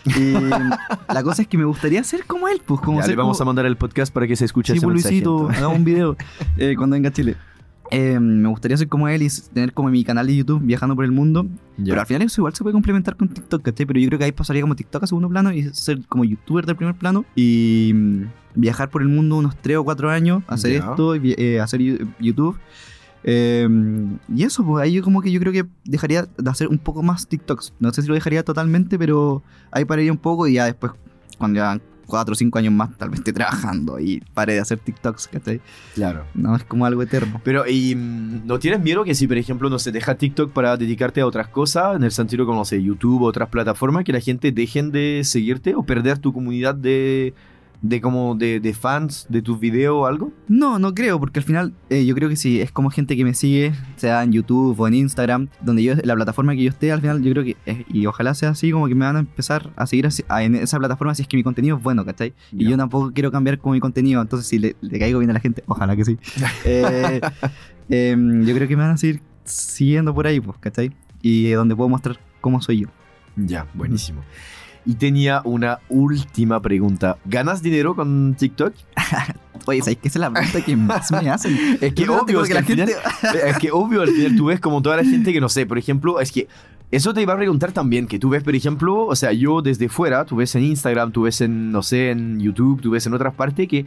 [0.04, 3.16] Y la cosa es que me gustaría ser como él, pues, como Ya, ser le
[3.16, 5.78] vamos como- a mandar el podcast para que se escuche Sí, ese pues, Luisito, hagamos
[5.78, 6.16] un video
[6.58, 7.36] eh, cuando venga a Chile.
[7.90, 11.04] Eh, me gustaría ser como él y tener como mi canal de YouTube viajando por
[11.04, 11.46] el mundo.
[11.76, 13.84] Pero al final eso igual se puede complementar con TikTok, ¿cachai?
[13.84, 16.64] Pero yo creo que ahí pasaría como TikTok a segundo plano y ser como youtuber
[16.64, 18.22] de primer plano y mm,
[18.54, 21.82] viajar por el mundo unos 3 o 4 años, hacer esto, y eh, hacer
[22.18, 22.56] YouTube.
[23.24, 23.68] Eh,
[24.34, 27.02] y eso, pues ahí yo como que yo creo que dejaría de hacer un poco
[27.02, 27.74] más TikToks.
[27.80, 30.92] No sé si lo dejaría totalmente, pero ahí pararía un poco y ya después,
[31.38, 34.78] cuando ya 4 o 5 años más, tal vez esté trabajando y pare de hacer
[34.78, 35.60] TikToks, ¿cachai?
[35.94, 36.26] Claro.
[36.34, 37.40] No, es como algo eterno.
[37.42, 40.76] Pero, ¿y mm, no tienes miedo que si, por ejemplo, no se deja TikTok para
[40.76, 44.12] dedicarte a otras cosas, en el sentido como, no sé, YouTube o otras plataformas, que
[44.12, 47.34] la gente dejen de seguirte o perder tu comunidad de,
[47.82, 50.32] de como de, de fans de tus videos o algo?
[50.48, 53.24] No, no creo, porque al final eh, yo creo que sí, es como gente que
[53.24, 56.92] me sigue, sea en YouTube o en Instagram, donde yo, la plataforma que yo esté,
[56.92, 59.20] al final yo creo que, eh, y ojalá sea así, como que me van a
[59.20, 62.04] empezar a seguir así- a- en esa plataforma si es que mi contenido es bueno,
[62.04, 62.32] ¿cachai?
[62.52, 65.34] Y yo tampoco quiero cambiar como mi contenido, entonces si le, le caigo bien a
[65.34, 66.18] la gente, ojalá que sí.
[66.64, 67.20] Eh,
[67.88, 70.92] em, yo creo que me van a seguir siguiendo por ahí, pues, ¿cachai?
[71.20, 72.88] Y eh, donde puedo mostrar cómo soy yo.
[73.36, 74.22] Ya, buenísimo.
[74.84, 77.16] Y tenía una última pregunta.
[77.24, 78.74] ¿Ganas dinero con TikTok?
[79.66, 81.56] Oye, ¿sabes qué esa es la pregunta que más me hacen?
[81.80, 83.48] Es que obvio, es que la al final- gente...
[83.50, 85.78] es que obvio, al final tú ves como toda la gente que no sé, por
[85.78, 86.48] ejemplo, es que
[86.90, 89.88] eso te iba a preguntar también, que tú ves, por ejemplo, o sea, yo desde
[89.88, 93.14] fuera, tú ves en Instagram, tú ves en, no sé, en YouTube, tú ves en
[93.14, 93.86] otras partes que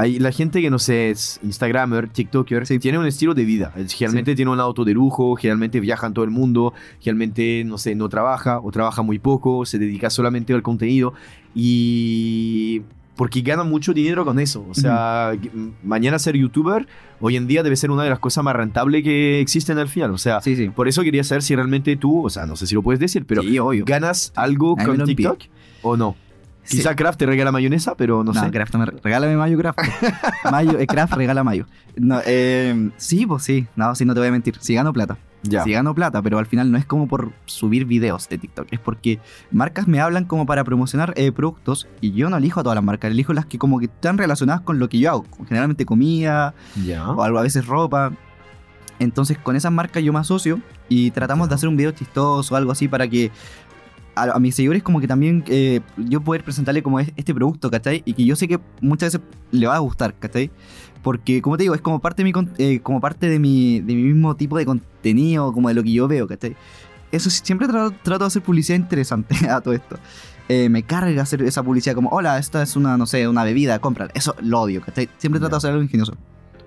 [0.00, 3.72] hay la gente que no sé, es Instagramer, TikToker, tiene un estilo de vida.
[3.88, 7.94] Generalmente tiene un auto de lujo, generalmente viaja en todo el mundo, generalmente, no sé,
[7.94, 11.12] no trabaja o trabaja muy poco, se dedica solamente al contenido
[11.74, 12.82] y
[13.16, 14.64] porque gana mucho dinero con eso.
[14.70, 16.86] O sea, m- mañana ser youtuber
[17.20, 20.10] hoy en día debe ser una de las cosas más rentables que existen al final.
[20.12, 20.70] O sea, Sí, sí.
[20.70, 23.26] por eso quería saber si realmente tú, o sea, no sé si lo puedes decir,
[23.26, 23.84] pero sí, obvio.
[23.84, 25.04] ¿ganas algo Ahí con.
[25.04, 25.38] TikTok
[25.82, 26.16] o no?
[26.62, 26.76] Sí.
[26.78, 28.50] Quizá Kraft te regala mayonesa, pero no, No, sé.
[28.50, 29.78] Kraft, no me re- regálame Mayo Kraft.
[30.50, 31.66] Mayo, eh, Kraft regala Mayo.
[31.96, 33.66] No, eh, sí, pues sí.
[33.76, 34.56] No, sí, no te voy a mentir.
[34.60, 35.18] Sí gano plata.
[35.42, 35.64] Ya.
[35.64, 38.68] Sí gano plata, pero al final no es como por subir videos de TikTok.
[38.70, 39.18] Es porque
[39.50, 42.84] marcas me hablan como para promocionar eh, productos y yo no elijo a todas las
[42.84, 43.10] marcas.
[43.10, 45.24] Elijo las que como que están relacionadas con lo que yo hago.
[45.48, 46.54] Generalmente comida
[46.84, 47.08] Ya.
[47.10, 48.12] o algo, a veces ropa.
[48.98, 52.56] Entonces con esas marcas yo me asocio y tratamos de hacer un video chistoso o
[52.58, 53.30] algo así para que
[54.22, 57.70] a, a mis seguidores como que también eh, yo poder presentarle como es- este producto,
[57.70, 58.02] ¿cachai?
[58.04, 60.50] Y que yo sé que muchas veces le va a gustar, ¿cachai?
[61.02, 63.94] Porque como te digo, es como parte de mi, eh, como parte de mi, de
[63.94, 66.56] mi mismo tipo de contenido, como de lo que yo veo, ¿cachai?
[67.12, 69.98] Eso siempre trato, trato de hacer publicidad interesante a todo esto.
[70.48, 73.78] Eh, me carga hacer esa publicidad como, hola, esta es una, no sé, una bebida,
[73.78, 74.10] cómprala.
[74.14, 75.08] Eso lo odio, ¿cachai?
[75.18, 76.14] Siempre trato de hacer algo ingenioso.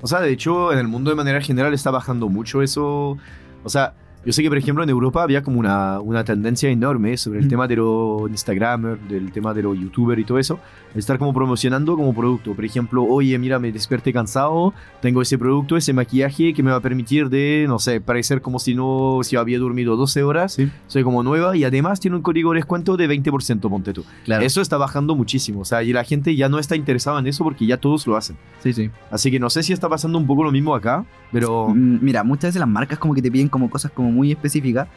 [0.01, 3.17] O sea, de hecho, en el mundo de manera general está bajando mucho eso.
[3.63, 3.93] O sea,
[4.25, 7.45] yo sé que, por ejemplo, en Europa había como una, una tendencia enorme sobre el
[7.45, 7.49] Mm.
[7.49, 10.59] tema de los Instagramers, del tema de los YouTubers y todo eso.
[10.95, 12.53] Estar como promocionando como producto.
[12.53, 16.77] Por ejemplo, oye, mira, me desperté cansado, tengo ese producto, ese maquillaje que me va
[16.77, 20.57] a permitir de, no sé, parecer como si no, si había dormido 12 horas.
[20.87, 24.05] Soy como nueva y además tiene un código de descuento de 20%, ponte tú.
[24.25, 24.45] Claro.
[24.45, 25.61] Eso está bajando muchísimo.
[25.61, 28.15] O sea, y la gente ya no está interesada en eso porque ya todos lo
[28.15, 28.37] hacen.
[28.61, 28.89] Sí, sí.
[29.11, 31.69] Así que no sé si está pasando un poco lo mismo acá, pero...
[31.69, 34.87] Mm, Mira, muchas veces las marcas como que te piden como cosas como muy específicas.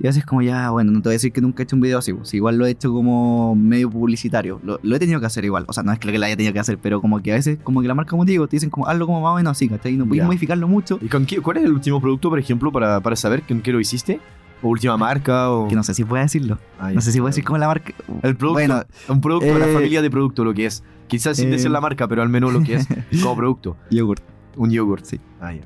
[0.00, 1.76] Y a veces como ya, bueno, no te voy a decir que nunca he hecho
[1.76, 2.12] un video así.
[2.12, 4.60] pues, igual lo he hecho como medio publicitario.
[4.64, 5.64] Lo, lo he tenido que hacer igual.
[5.68, 7.58] O sea, no es que lo haya tenido que hacer, pero como que a veces
[7.62, 9.52] como que la marca, como te digo, te dicen como hazlo como más o menos
[9.52, 9.94] así, ¿cachai?
[9.94, 10.98] Y no puedes modificarlo mucho.
[11.00, 13.72] ¿Y con qué, cuál es el último producto, por ejemplo, para, para saber con qué
[13.72, 14.20] lo hiciste?
[14.62, 15.50] ¿O última marca?
[15.50, 15.68] O...
[15.68, 16.58] Que no sé si puedo decirlo.
[16.80, 17.92] Ah, No sé si puedo decir como la marca.
[18.22, 20.82] El producto, Bueno, un producto, una eh, familia de producto, lo que es.
[21.06, 22.88] Quizás sin eh, decir la marca, pero al menos lo que es
[23.22, 23.76] como producto.
[23.90, 24.22] yogurt.
[24.56, 25.04] Un yogurt.
[25.04, 25.20] Sí.
[25.40, 25.60] Ah, ya.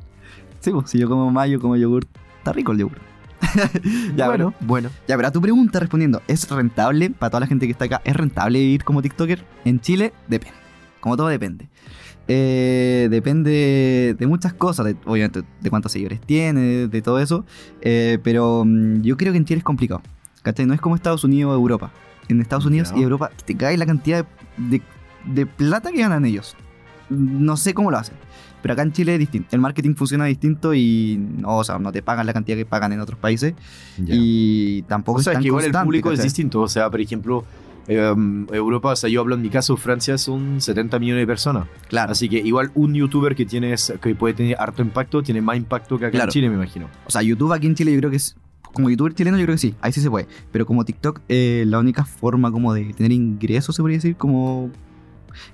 [0.60, 2.08] Sí, pues si yo como mayo, como yogurt.
[2.38, 3.00] Está rico el yogurt.
[4.16, 4.90] ya, bueno, pero, bueno.
[5.06, 8.00] ya, pero a tu pregunta respondiendo, ¿es rentable para toda la gente que está acá?
[8.04, 9.44] ¿Es rentable ir como TikToker?
[9.64, 10.56] En Chile, depende.
[11.00, 11.68] Como todo depende.
[12.26, 17.46] Eh, depende de muchas cosas, de- obviamente de cuántos seguidores tiene, de todo eso.
[17.80, 20.02] Eh, pero mm, yo creo que en Chile es complicado.
[20.42, 20.66] ¿Cachai?
[20.66, 21.90] No es como Estados Unidos o Europa.
[22.28, 24.26] En Estados Unidos y Europa te cae la cantidad
[24.58, 24.82] de,
[25.24, 26.54] de plata que ganan ellos.
[27.08, 28.16] No sé cómo lo hacen.
[28.62, 29.48] Pero acá en Chile es distinto.
[29.52, 32.92] El marketing funciona distinto y no, o sea, no te pagan la cantidad que pagan
[32.92, 33.54] en otros países.
[33.98, 34.14] Ya.
[34.16, 36.60] Y tampoco O sea, es tan que igual el público es distinto.
[36.60, 37.44] O sea, por ejemplo,
[37.86, 41.66] em, Europa, o sea, yo hablo en mi caso, Francia son 70 millones de personas.
[41.88, 42.12] Claro.
[42.12, 45.98] Así que igual un youtuber que, tiene, que puede tener harto impacto tiene más impacto
[45.98, 46.28] que acá Claro.
[46.28, 46.88] en Chile, me imagino.
[47.06, 48.36] O sea, YouTube aquí en Chile yo creo que es...
[48.74, 50.28] Como youtuber chileno yo creo que sí, ahí sí se puede.
[50.52, 54.70] Pero como TikTok, eh, la única forma como de tener ingresos, se podría decir, como...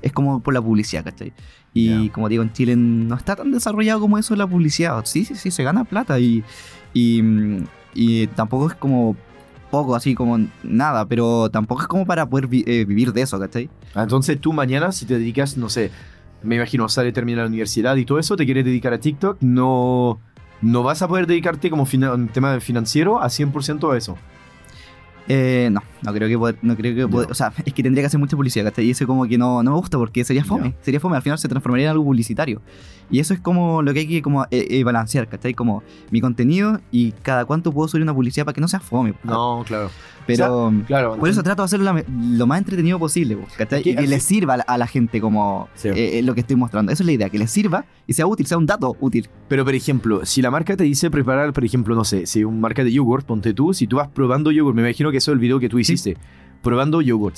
[0.03, 1.33] Es como por la publicidad, ¿cachai?
[1.77, 5.05] Y como digo, en Chile no está tan desarrollado como eso la publicidad.
[5.05, 6.45] Sí, sí, sí, se gana plata y...
[6.93, 7.65] Y, mm,
[7.95, 9.17] y tampoco es como
[9.71, 13.39] poco, así como nada, pero tampoco es como para poder vi- eh, vivir de eso,
[13.41, 13.69] ¿cachai?
[13.95, 15.91] Ah, Entonces tú mañana, si te dedicas, no sé,
[16.45, 20.21] me imagino, sale, termina la universidad y todo eso, te quieres dedicar a TikTok, no,
[20.63, 21.85] no vas a poder dedicarte como
[22.33, 24.17] tema financiero a 100% a eso.
[25.27, 28.03] Eh, no, no creo que poder- no creo que poder- o sea, es que tendría
[28.03, 28.87] que hacer mucha publicidad, ¿cachai?
[28.87, 31.39] Y eso como que no, no me gusta porque sería fome, sería fome, al final
[31.39, 32.61] se transformaría en algo publicitario.
[33.11, 35.53] Y eso es como lo que hay que como eh, eh, balancear, ¿cachai?
[35.55, 39.15] Como mi contenido y cada cuánto puedo subir una publicidad para que no sea fome.
[39.25, 39.91] No, claro.
[40.27, 41.17] Pero Claro.
[41.19, 43.37] por eso trato de hacerlo la lo más entretenido posible,
[43.85, 45.89] y que le sirva a la, a la gente como Sí.
[45.89, 46.93] eh, eh, lo que estoy mostrando.
[46.93, 49.29] Esa es la idea, que le sirva y sea útil, sea un dato útil.
[49.49, 52.59] Pero, por ejemplo, si la marca te dice preparar, por ejemplo, no sé, si un
[52.59, 55.35] marca de yogurt, ponte tú, si tú vas probando yogurt, me imagino que eso es
[55.35, 55.94] el video que tú hiciste,
[56.63, 57.37] probando yogurt,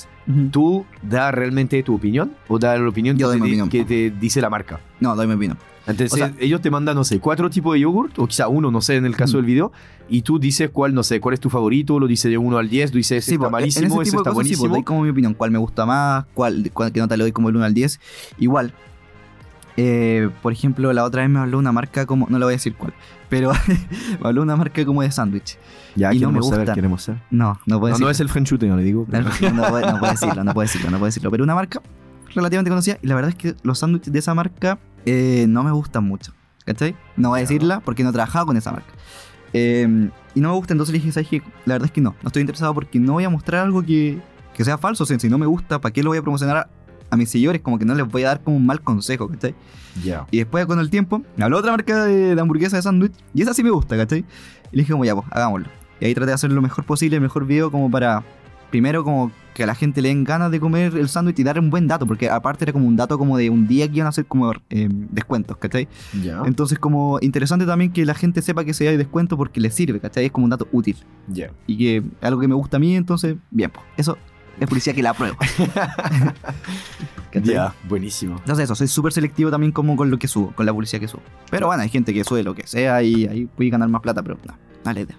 [0.51, 3.85] ¿tú da realmente tu opinión o da la opinión, Yo que, doy te, mi que
[3.85, 4.79] te dice la marca?
[4.99, 5.57] No, doy mi opinión.
[5.85, 8.71] Entonces, O sea- ellos te mandan, no sé, cuatro tipos de yogurt, o quizá uno,
[8.71, 9.37] no sé, en el caso Ujú.
[9.37, 9.71] del video,
[10.09, 12.67] y tú dices cuál, no sé, cuál es tu favorito, lo dice de 1 al
[12.69, 14.67] 10, tú dices, Sí, está malísimo, ese está cosas, sí, buenísimo.
[14.69, 17.47] doy como mi opinión, cuál me gusta más, cuál, cuál qué nota le doy como
[17.49, 17.99] el 1 al 10.
[18.37, 18.73] Igual,
[19.77, 22.55] eh, por ejemplo, la otra vez me habló una marca como, no le voy a
[22.55, 22.93] decir cuál,
[23.29, 23.77] pero me
[24.27, 25.57] habló una marca como de sándwich.
[25.95, 26.75] ya, y no me saber, gustan.
[26.75, 27.21] queremos saber.
[27.29, 29.05] No, no puedo No, no es el French no le digo.
[29.09, 29.23] pero-
[29.53, 31.31] No, no puedo decirlo, no puedo decirlo, no puedo decirlo.
[31.31, 31.81] Pero una marca
[32.33, 35.71] relativamente conocida y la verdad es que los sándwiches de esa marca eh, no me
[35.71, 36.33] gustan mucho.
[36.65, 36.95] ¿Cachai?
[37.15, 38.91] No voy a decirla porque no he trabajado con esa marca.
[39.53, 41.41] Eh, y no me gusta, entonces le dije, ¿sabes qué?
[41.65, 44.19] La verdad es que no, no estoy interesado porque no voy a mostrar algo que,
[44.53, 45.03] que sea falso.
[45.03, 46.69] O sea, si no me gusta, ¿para qué lo voy a promocionar
[47.09, 47.61] a, mis seguidores?
[47.61, 49.55] Como que no les voy a dar como un mal consejo, ¿cachai?
[50.03, 50.25] Ya.
[50.31, 53.41] Y después con el tiempo, me habló otra marca de, de hamburguesa de sándwich y
[53.41, 54.25] esa sí me gusta, ¿cachai?
[54.71, 55.67] Y le dije como ya, pues, hagámoslo.
[55.99, 58.23] Y ahí traté de hacer lo mejor posible, el mejor video como para,
[58.69, 61.59] primero como que a la gente le den ganas de comer el sándwich y dar
[61.59, 64.05] un buen dato, porque aparte era como un dato como de un día que iban
[64.05, 65.87] a hacer como eh, descuentos, ¿cachai?
[66.21, 66.43] Ya.
[66.45, 69.99] Entonces como interesante también que la gente sepa que se hay descuento porque le sirve,
[69.99, 70.25] ¿cachai?
[70.25, 70.97] Es como un dato útil
[71.27, 71.49] Ya.
[71.65, 74.19] y que algo que me gusta a mí, entonces, bien, pues, eso
[74.59, 75.37] es publicidad que la apruebo.
[77.31, 77.53] ¿Cachai?
[77.53, 78.37] Ya, buenísimo.
[78.37, 81.07] Entonces eso, soy súper selectivo también como con lo que subo, con la publicidad que
[81.07, 81.21] subo.
[81.49, 84.23] Pero bueno, hay gente que sube lo que sea y ahí puede ganar más plata,
[84.23, 84.53] pero no,
[84.83, 85.17] dale idea.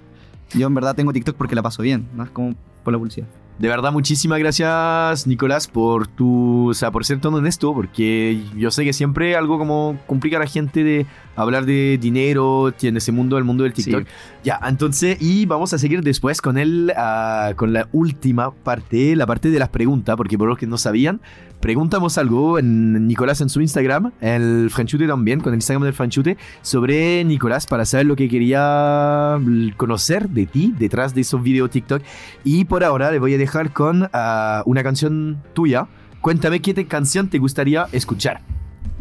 [0.55, 3.29] Yo en verdad tengo TikTok porque la paso bien, no es como por la publicidad.
[3.59, 8.71] De verdad, muchísimas gracias, Nicolás, por tu, o sea, por ser tan honesto, porque yo
[8.71, 13.11] sé que siempre algo como complica a la gente de hablar de dinero en ese
[13.11, 14.07] mundo, el mundo del TikTok.
[14.45, 19.27] Ya, entonces, y vamos a seguir después con el, ah, con la última parte, la
[19.27, 21.21] parte de las preguntas, porque por los que no sabían,
[21.61, 26.37] preguntamos algo en Nicolás en su Instagram, el Franchute también, con el Instagram del Franchute,
[26.63, 29.39] sobre Nicolás para saber lo que quería
[29.77, 32.03] conocer de ti detrás de esos videos TikTok.
[32.45, 35.89] Y por ahora le voy a dejar con ah, una canción tuya.
[36.21, 38.41] Cuéntame qué te- canción te gustaría escuchar.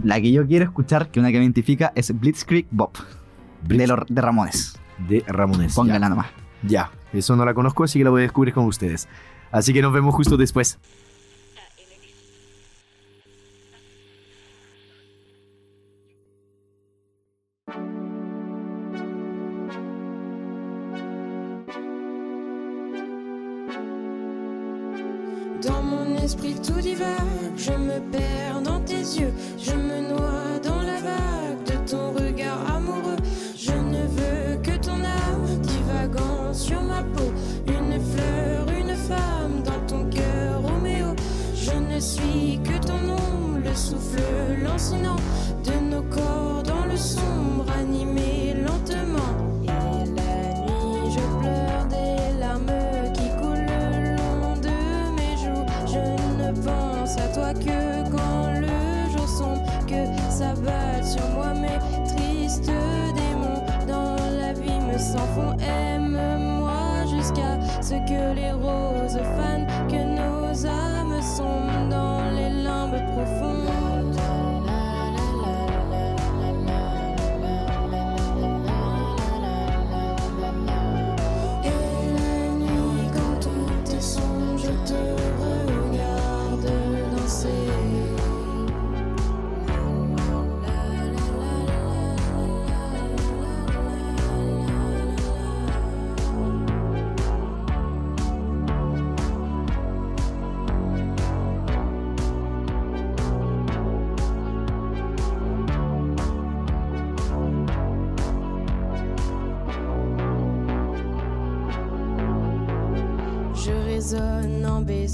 [0.03, 2.91] La que yo quiero escuchar, que una que me identifica, es Blitzkrieg Bob,
[3.67, 4.79] de, los de Ramones.
[5.07, 5.73] de Ramones.
[5.73, 6.27] Póngala nomás.
[6.63, 9.07] Ya, eso no la conozco, así que la voy a descubrir con ustedes.
[9.51, 10.77] Así que nos vemos justo después.
[27.67, 32.75] Je me perds dans tes yeux, je me noie dans la vague de ton regard
[32.75, 33.21] amoureux.
[33.57, 37.29] Je ne veux que ton âme divagant sur ma peau,
[37.67, 41.13] une fleur, une femme dans ton cœur, Roméo.
[41.55, 45.17] Je ne suis que ton ombre, le souffle lancinant
[45.65, 48.36] de nos corps dans le sombre, animé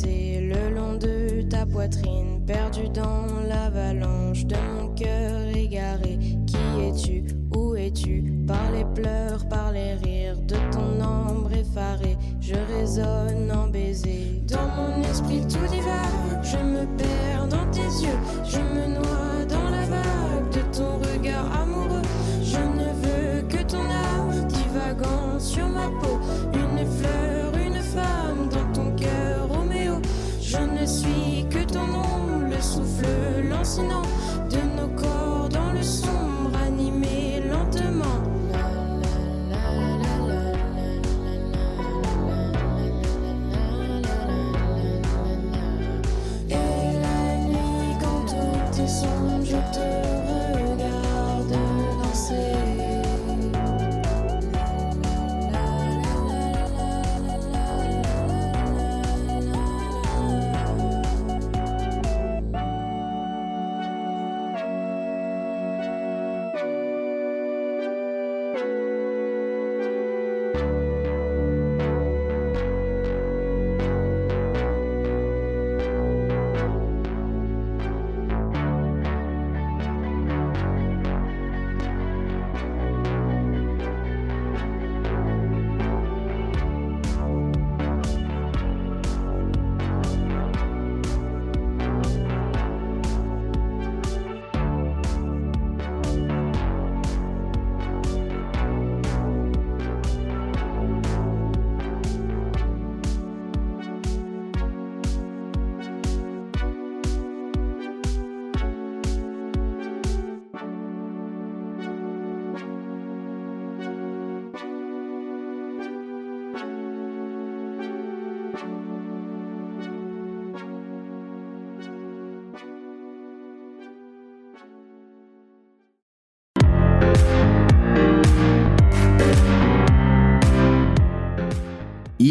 [0.06, 3.43] le long de ta poitrine, perdu dans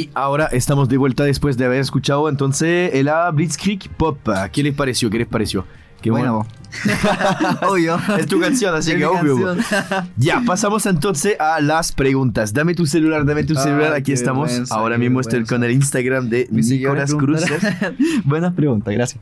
[0.03, 4.19] Y ahora estamos de vuelta después de haber escuchado entonces el ah, Blitzkrieg Pop.
[4.53, 5.11] ¿Qué les pareció?
[5.11, 5.65] ¿Qué les pareció?
[6.01, 6.45] Qué bueno,
[7.69, 7.97] obvio.
[8.19, 9.55] Es tu canción, así Es que obvio.
[10.17, 12.53] Ya, pasamos entonces a las preguntas.
[12.53, 13.93] Dame tu celular, dame tu Ah, celular.
[13.93, 14.49] Aquí estamos.
[14.49, 19.21] vergüenza, Ahora mismo estoy con el Instagram de Nicolás preguntarán- Buenas preguntas, gracias.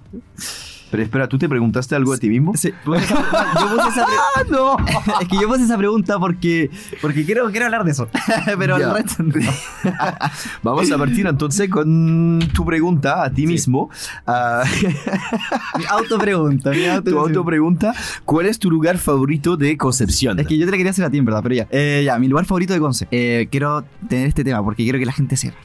[0.90, 2.56] Pero espera, ¿tú te preguntaste algo a ti mismo?
[2.56, 4.76] Sí, puse esa- yo puse esa pre- no!
[5.20, 6.70] Es que yo puse esa pregunta porque,
[7.00, 8.08] porque quiero, quiero hablar de eso.
[8.58, 9.34] Pero el resto no.
[10.62, 13.88] Vamos a partir entonces con tu pregunta a ti mismo.
[14.26, 14.64] Ah,
[15.78, 16.70] Mi autopregunta.
[16.70, 17.94] Mi auto tu autopregunta.
[18.24, 20.38] ¿Cuál es tu lugar favorito de Concepción?
[20.40, 21.66] Es que yo te la quería hacer a ti, en verdad, pero ya.
[21.70, 23.06] Eh, ya, mi lugar favorito de Conce.
[23.10, 25.56] Eh, quiero tener este tema porque quiero que la gente sepa.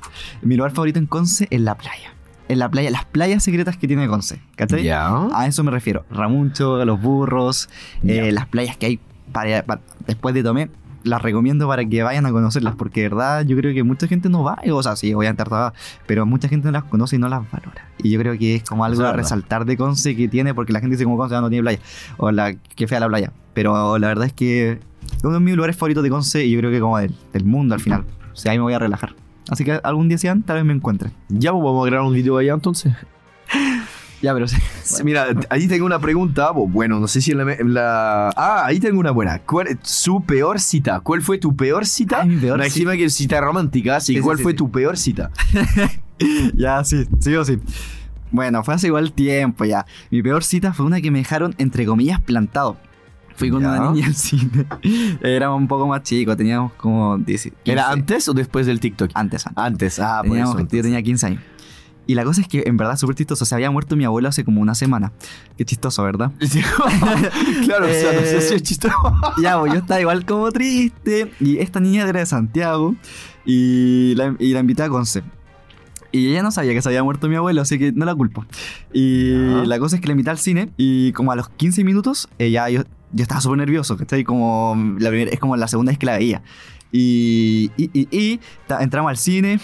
[0.42, 2.14] Mi lugar favorito en Conce es la playa.
[2.48, 4.40] En la playa, las playas secretas que tiene Conce.
[4.56, 4.84] ¿Cachai?
[4.84, 5.28] Ya.
[5.34, 6.06] A eso me refiero.
[6.12, 7.70] Ramuncho, Los Burros,
[8.04, 9.00] eh, las playas que hay
[9.32, 10.70] para, para- después de Tomé.
[11.04, 14.28] Las recomiendo para que vayan a conocerlas porque de verdad yo creo que mucha gente
[14.28, 15.72] no va, o sea, sí, voy a entrar
[16.08, 17.88] pero mucha gente no las conoce y no las valora.
[18.00, 20.74] Y yo creo que es como algo es a resaltar de Conce que tiene, porque
[20.74, 21.80] la gente dice como Conce ah, no tiene playa,
[22.18, 23.32] o la que fea la playa.
[23.54, 24.80] Pero la verdad es que
[25.24, 27.76] uno de mis lugares favoritos de Conce y yo creo que como del, del mundo
[27.76, 28.04] al final.
[28.34, 29.14] O sea, ahí me voy a relajar.
[29.50, 31.12] Así que algún día sean, tal vez me encuentren.
[31.30, 32.94] Ya pues, vamos a grabar un video allá entonces.
[34.22, 34.58] Ya, pero sí.
[35.04, 36.50] Mira, ahí tengo una pregunta.
[36.50, 39.40] bo- Bueno, no sé si en la, la- Ah, ahí tengo una buena.
[39.40, 41.00] ¿Cuál su peor cita?
[41.02, 42.22] ¿Cuál fue tu peor cita?
[42.22, 45.30] Ay, mi peor encima que cita romántica, así Sí, ¿Cuál sí, fue tu peor cita?
[46.56, 47.60] Ya, sí, sí o sí.
[48.32, 49.86] Bueno, fue hace igual tiempo ya.
[50.10, 52.78] Mi peor cita fue una que me dejaron, entre comillas, plantado.
[53.36, 53.70] Fui con Ya.
[53.70, 54.66] una niña al cine.
[55.22, 57.48] Éramos un poco más chicos, teníamos como 10.
[57.66, 57.94] ¿Era 15.
[57.94, 59.12] antes o después del TikTok?
[59.14, 59.64] Antes, antes.
[59.64, 60.68] Antes, ah, por Teníamos- eso.
[60.72, 61.42] yo tenía 15 años.
[62.08, 63.46] Y la cosa es que, en verdad, súper chistoso.
[63.46, 65.12] Se había muerto mi abuelo hace como una semana.
[65.58, 66.32] Qué chistoso, ¿verdad?
[67.66, 68.96] claro, o sea, no sé si Eh, es chistoso.
[69.42, 71.32] ya, pues yo estaba igual como triste.
[71.40, 72.96] Y esta niña era de Santiago.
[73.44, 75.24] Y la, y la invité a Conce.
[76.12, 78.46] Y ella no sabía que se había muerto mi abuelo, así que no la culpo.
[78.94, 79.66] Y Ya.
[79.66, 80.70] la cosa es que la invité al cine.
[80.78, 83.98] Y como a los 15 minutos, ella, yo, yo estaba súper nervioso.
[83.98, 84.24] ¿cachai?
[84.24, 86.42] Como la primera, es como la segunda vez que la veía.
[86.92, 88.40] Y, y, y-
[88.80, 89.60] entramos al cine.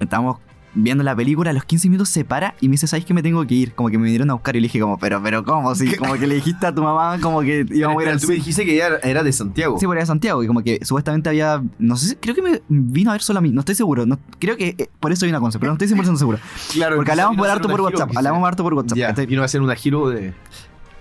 [0.00, 0.38] Estábamos
[0.74, 3.22] viendo la película, a los 15 minutos se para y me dice, ¿sabes que me
[3.22, 3.74] tengo que ir?
[3.74, 5.74] Como que me vinieron a buscar y le dije como, pero, pero, ¿cómo?
[5.74, 8.28] Sí, como que le dijiste a tu mamá como que íbamos a ir al tú
[8.28, 9.78] me dijiste que ella era de Santiago.
[9.78, 12.40] Sí, por allá de Santiago, y como que supuestamente había, no sé, si- creo que
[12.42, 15.12] me vino a ver solo a mí, no estoy seguro, no, creo que eh, por
[15.12, 16.38] eso vino a Conce, pero no estoy 100% seguro.
[16.72, 16.96] claro.
[16.96, 18.96] Porque vino por harto por WhatsApp, hablamos harto por WhatsApp.
[18.98, 20.32] Ya, vino a hacer una giro de...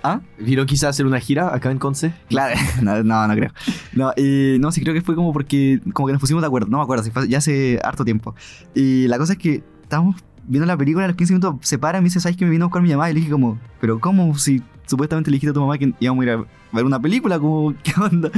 [0.04, 0.22] ¿Ah?
[0.40, 2.14] ¿Vino quizá a hacer una gira acá en Conce?
[2.30, 3.52] Claro, no, no, no creo.
[3.94, 6.70] No, y no, sí creo que fue como porque como que nos pusimos de acuerdo,
[6.70, 8.36] no me acuerdo, si fue ya hace harto tiempo.
[8.74, 10.16] Y la cosa es que estábamos
[10.48, 12.52] viendo la película, a los 15 minutos se para y me dice, ¿sabes que me
[12.52, 13.10] vino a buscar mi mamá?
[13.10, 14.36] Y le dije como, ¿pero cómo?
[14.38, 17.38] Si supuestamente le dijiste a tu mamá que íbamos a ir a ver una película,
[17.40, 18.32] como, ¿qué onda?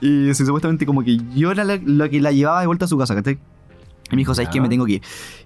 [0.00, 2.96] Y supuestamente como que yo era la, la que la llevaba de vuelta a su
[2.96, 3.38] casa, ¿cachai?
[4.10, 4.52] Y me dijo, ¿sabes Ya.
[4.52, 4.60] qué?
[4.60, 5.02] Me tengo que ir.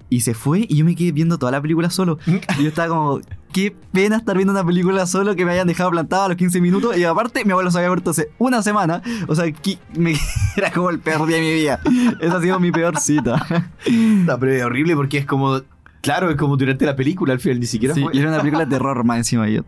[0.08, 2.18] Y se fue y yo me quedé viendo toda la película solo.
[2.58, 3.20] Y yo estaba como,
[3.56, 6.60] qué pena estar viendo una película solo que me hayan dejado plantado a los 15
[6.60, 6.94] minutos.
[6.98, 9.00] Y aparte, mi abuelo se había muerto hace una semana.
[9.28, 10.14] O sea, que me-
[10.58, 11.80] era como el peor día de mi vida.
[12.20, 13.46] Esa ha sido mi peor cita.
[13.90, 15.62] No, pero es horrible porque es como...
[16.06, 18.14] Claro, es como durante la película al final, ni siquiera Sí, fue.
[18.14, 19.48] y era una película de terror más encima.
[19.48, 19.62] Y yo.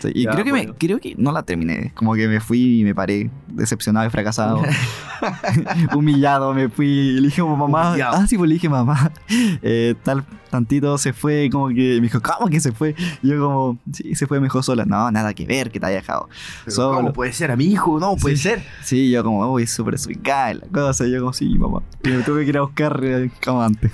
[0.00, 0.74] Sí, y Ya, creo, que me, bueno.
[0.78, 1.92] creo que no la terminé.
[1.94, 3.30] Como que me fui y me paré.
[3.48, 4.62] Decepcionado y fracasado.
[5.94, 6.86] Humillado, me fui.
[6.86, 7.90] Y le dije como mamá.
[7.90, 8.16] Humillado.
[8.16, 9.12] Ah, sí, pues le dije mamá.
[9.62, 11.48] eh, tal tantito se fue.
[11.50, 12.94] Como que me dijo, ¿cómo que se fue?
[13.22, 14.84] Y yo, como, sí, se fue mejor sola.
[14.84, 16.28] No, nada que ver, que te haya dejado.
[16.66, 16.96] Solo.
[16.96, 17.98] ¿Cómo puede ser a mi hijo?
[17.98, 18.42] No, puede Sí.
[18.44, 18.62] ser.
[18.82, 21.06] Sí, yo como, uy, súper ubicada la cosa.
[21.06, 21.82] Yo como, sí, mamá.
[22.04, 23.90] Y me tuve que ir a buscar eh, como antes.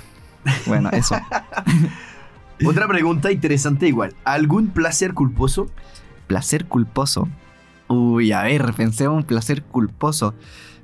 [0.67, 1.17] Bueno, eso.
[2.65, 4.15] Otra pregunta interesante igual.
[4.25, 5.69] ¿Algún placer culposo?
[6.27, 7.29] Placer culposo.
[7.89, 10.35] Uy, a ver, pensé en un placer culposo.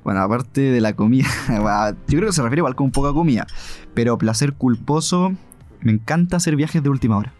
[0.03, 1.27] Bueno, aparte de la comida,
[2.07, 3.47] yo creo que se refiere igual con poca comida.
[3.93, 5.33] Pero placer culposo,
[5.81, 7.33] me encanta hacer viajes de última hora.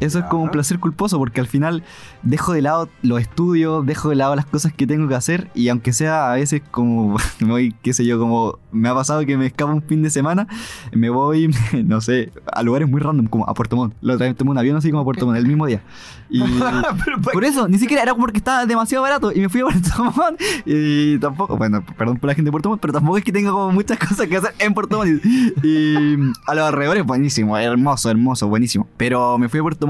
[0.00, 1.82] Eso es como un placer culposo porque al final
[2.22, 5.68] dejo de lado los estudios, dejo de lado las cosas que tengo que hacer y
[5.68, 9.36] aunque sea a veces como me voy, qué sé yo, como me ha pasado que
[9.36, 10.48] me escapa un fin de semana,
[10.92, 13.94] me voy, no sé, a lugares muy random como a Puerto Montt.
[14.00, 15.82] La otra vez tomé un avión así como a Puerto Montt el mismo día.
[16.28, 16.42] Y
[17.32, 20.40] por eso, ni siquiera era porque estaba demasiado barato y me fui a Puerto Montt
[20.64, 23.50] y tampoco, bueno, perdón por la gente de Puerto Montt, pero tampoco es que tenga
[23.50, 25.24] como muchas cosas que hacer en Puerto Montt.
[25.24, 26.16] Y, y
[26.46, 28.88] a los alrededores, buenísimo, hermoso, hermoso, buenísimo.
[28.96, 29.83] Pero me fui a Puerto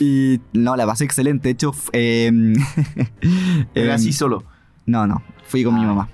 [0.00, 1.48] Y no, la pasé excelente.
[1.48, 2.54] De hecho, em,
[3.74, 4.44] Era em, así solo.
[4.86, 5.86] No, no, fui con mi Ah.
[5.86, 6.08] mamá.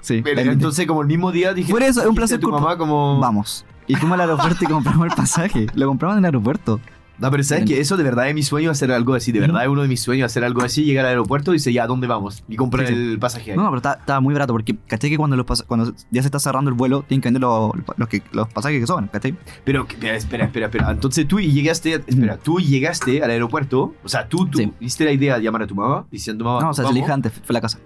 [0.00, 1.70] Sí, Pero entonces como el mismo día dije...
[1.72, 3.18] Por eso, es un placer tu mamá como...
[3.18, 3.66] Vamos.
[3.88, 5.66] Y fuimos al aeropuerto y compramos el pasaje.
[5.74, 6.80] Lo compramos en el aeropuerto.
[7.18, 9.32] No, pero sabes que eso de verdad es mi sueño hacer algo así.
[9.32, 10.84] De verdad es uno de mis sueños hacer algo así.
[10.84, 12.44] Llegar al aeropuerto y decir, ya, ¿a dónde vamos?
[12.48, 13.00] Y comprar Sí, sí.
[13.12, 13.56] el pasaje ahí.
[13.56, 15.08] No, pero estaba muy barato porque, ¿cachai?
[15.10, 18.08] Que cuando, los cuando ya se está cerrando el vuelo, tienen que vender los, los,
[18.08, 19.34] que, los pasajes que sobran, ¿cachai?
[19.64, 20.90] Pero, espera, espera, espera.
[20.90, 23.94] Entonces tú llegaste, espera, tú llegaste al aeropuerto.
[24.04, 24.72] O sea, tú, tú Sí.
[24.78, 27.02] viste la idea de llamar a tu mamá diciendo, mamá, No, o sea, se le
[27.04, 27.78] antes, fue la casa.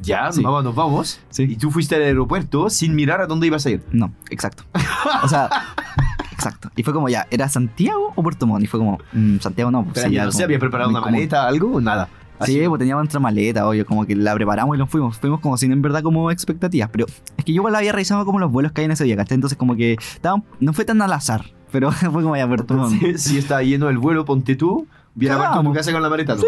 [0.00, 0.40] Ya, Sí.
[0.40, 1.20] mamá, nos vamos.
[1.28, 1.42] Sí.
[1.42, 3.82] Y tú fuiste al aeropuerto sin mirar a dónde ibas a ir.
[3.92, 4.62] No, exacto.
[5.22, 5.50] O sea,
[6.44, 6.70] exacto.
[6.76, 8.64] Y fue como ya, ¿era Santiago o Puerto Montt?
[8.64, 9.82] Y fue como, mm, Santiago no.
[9.84, 11.12] pues Pero sí, ya no sé, como había preparado una común.
[11.14, 12.08] maleta, algo o nada.
[12.38, 12.58] Así.
[12.58, 15.18] Sí, pues teníamos nuestra maleta, obvio, como que la preparamos y nos fuimos.
[15.18, 16.88] Fuimos como sin en verdad como expectativas.
[16.90, 17.04] Pero
[17.36, 19.34] es que yo igual había revisado como los vuelos que hay en ese día, ¿cachai?
[19.34, 23.16] Entonces como que estaban- no fue tan al azar, pero fue como ya Puerto Montt.
[23.18, 24.86] Si está lleno el vuelo, ponte tú.
[25.14, 25.76] Viene a tu Cagamos.
[25.76, 26.34] casa con la maleta.
[26.36, 26.40] ¿no?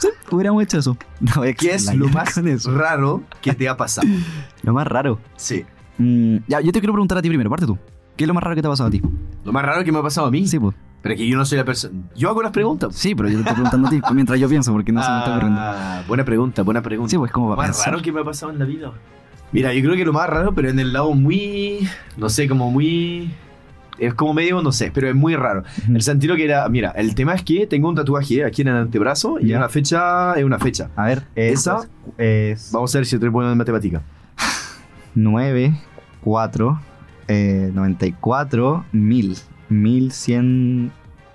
[0.00, 0.96] Sí, hubiéramos hecho eso.
[1.20, 4.08] No, ¿Qué es lo más raro que te ha pasado?
[4.62, 5.18] Lo más raro.
[5.36, 5.64] Sí.
[5.98, 7.78] Mm, ya, yo te quiero preguntar a ti primero, parte tú.
[8.16, 9.00] ¿Qué es lo más raro que te ha pasado a ti?
[9.44, 10.46] Lo más raro que me ha pasado a mí.
[10.46, 10.74] Sí, pues.
[11.02, 11.94] Pero que yo no soy la persona.
[12.14, 12.94] Yo hago las preguntas.
[12.94, 15.18] Sí, pero yo te estoy preguntando a ti mientras yo pienso, porque no se me
[15.18, 15.60] está ocurriendo.
[15.60, 17.10] Ah, buena pregunta, buena pregunta.
[17.10, 17.92] Sí, pues como Lo para más pensar.
[17.94, 18.92] raro que me ha pasado en la vida.
[19.50, 21.88] Mira, yo creo que lo más raro, pero en el lado muy.
[22.16, 23.32] No sé, como muy.
[23.98, 25.64] Es como medio, no sé, pero es muy raro.
[25.84, 25.96] Ujú.
[25.96, 26.68] El sentido que era.
[26.68, 29.58] Mira, el tema es que tengo un tatuaje aquí en el antebrazo y Ya.
[29.58, 30.88] una fecha es una fecha.
[30.96, 31.86] A ver, Esa-
[32.16, 34.02] es Vamos a ver si estoy bueno en matemática.
[35.14, 35.74] 9,
[36.22, 36.80] 4,
[37.28, 39.36] eh, 94, 1000,
[39.68, 40.92] 1100,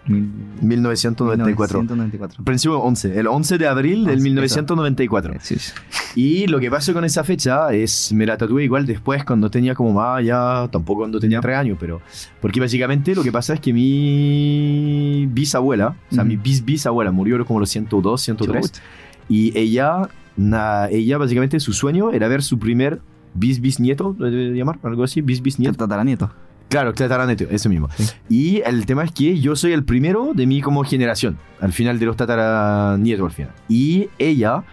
[0.07, 0.29] 1000,
[0.61, 1.79] 1994.
[1.79, 2.43] 1994.
[2.43, 5.33] Principio 11, el 11 de abril del Once, 1994.
[5.41, 5.73] Sí, sí.
[6.15, 9.75] Y lo que pasó con esa fecha es, me la tatué igual después cuando tenía
[9.75, 12.01] como más, ya tampoco cuando tenía tres años, pero
[12.41, 16.29] porque básicamente lo que pasa es que mi bisabuela, o sea, Ujú.
[16.29, 18.81] mi bis bisabuela murió como los 102, 103, Chut.
[19.29, 22.99] y ella, na- ella básicamente su sueño era ver su primer
[23.37, 24.79] bis bisnieto, ¿lo debe llamar?
[24.83, 25.77] Algo así, bis El bisnieto.
[25.77, 26.31] tataranieto.
[26.69, 27.87] Claro, tataranieto, eso mismo.
[27.97, 28.11] Sí.
[28.27, 31.97] Y el tema es que yo soy el primero de mi como generación, al final
[31.99, 33.51] de los tataranietos al final.
[33.69, 34.63] Y ella,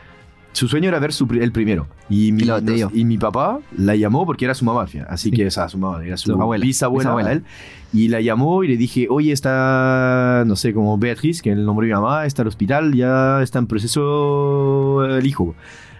[0.52, 1.86] su sueño era ver su, el primero.
[2.10, 2.42] Y mi,
[2.92, 5.06] Y mi papá la llamó porque era su mamá al final.
[5.08, 5.36] Así Sí.
[5.36, 7.10] que, o sea, su mamá, era su, Su abuela, bisabuela.
[7.10, 7.32] bisabuela.
[7.32, 7.44] él.
[7.92, 11.64] Y la llamó y le dije, oye, está, no sé, como Beatriz, que es el
[11.64, 15.54] nombre de mi mamá, está al hospital, ya está en proceso el hijo.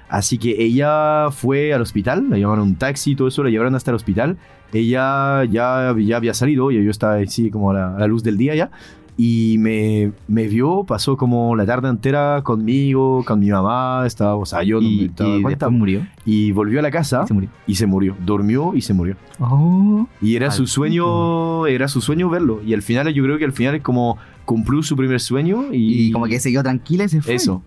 [0.08, 3.74] Así que ella fue al hospital, la llamaron un taxi y todo eso, la llevaron
[3.74, 4.36] hasta el hospital.
[4.72, 8.22] Ella ya, ya había salido, y yo estaba así como a la, a la luz
[8.22, 8.70] del día ya.
[9.16, 14.44] Y me, me vio, pasó como la tarde entera conmigo, con mi mamá, estaba, o
[14.44, 15.68] sea, yo no me Y, daba y cuenta.
[15.68, 16.04] murió.
[16.26, 17.50] Y volvió a la casa Y se murió.
[17.68, 18.16] y se murió.
[18.26, 19.14] Durmió y se murió.
[19.38, 20.08] Oh.
[20.20, 22.60] Y era su sueño, era su sueño verlo.
[22.66, 26.08] Y al final yo creo que al final es como cumplió su primer sueño y,
[26.08, 27.34] Y como que se quedó tranquila y se fue.
[27.34, 27.62] eso.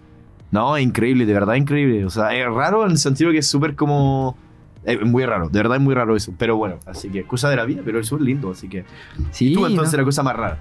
[0.52, 2.06] No, increíble, de verdad increíble.
[2.06, 4.38] O sea, es raro en el sentido que es súper como...
[4.84, 6.34] Es muy raro, de verdad es muy raro eso.
[6.38, 8.86] Pero bueno, así que cosa de la vida, pero eso es lindo, así que...
[9.32, 10.00] Sí, Tú entonces ¿no?
[10.00, 10.60] la cosa más rara.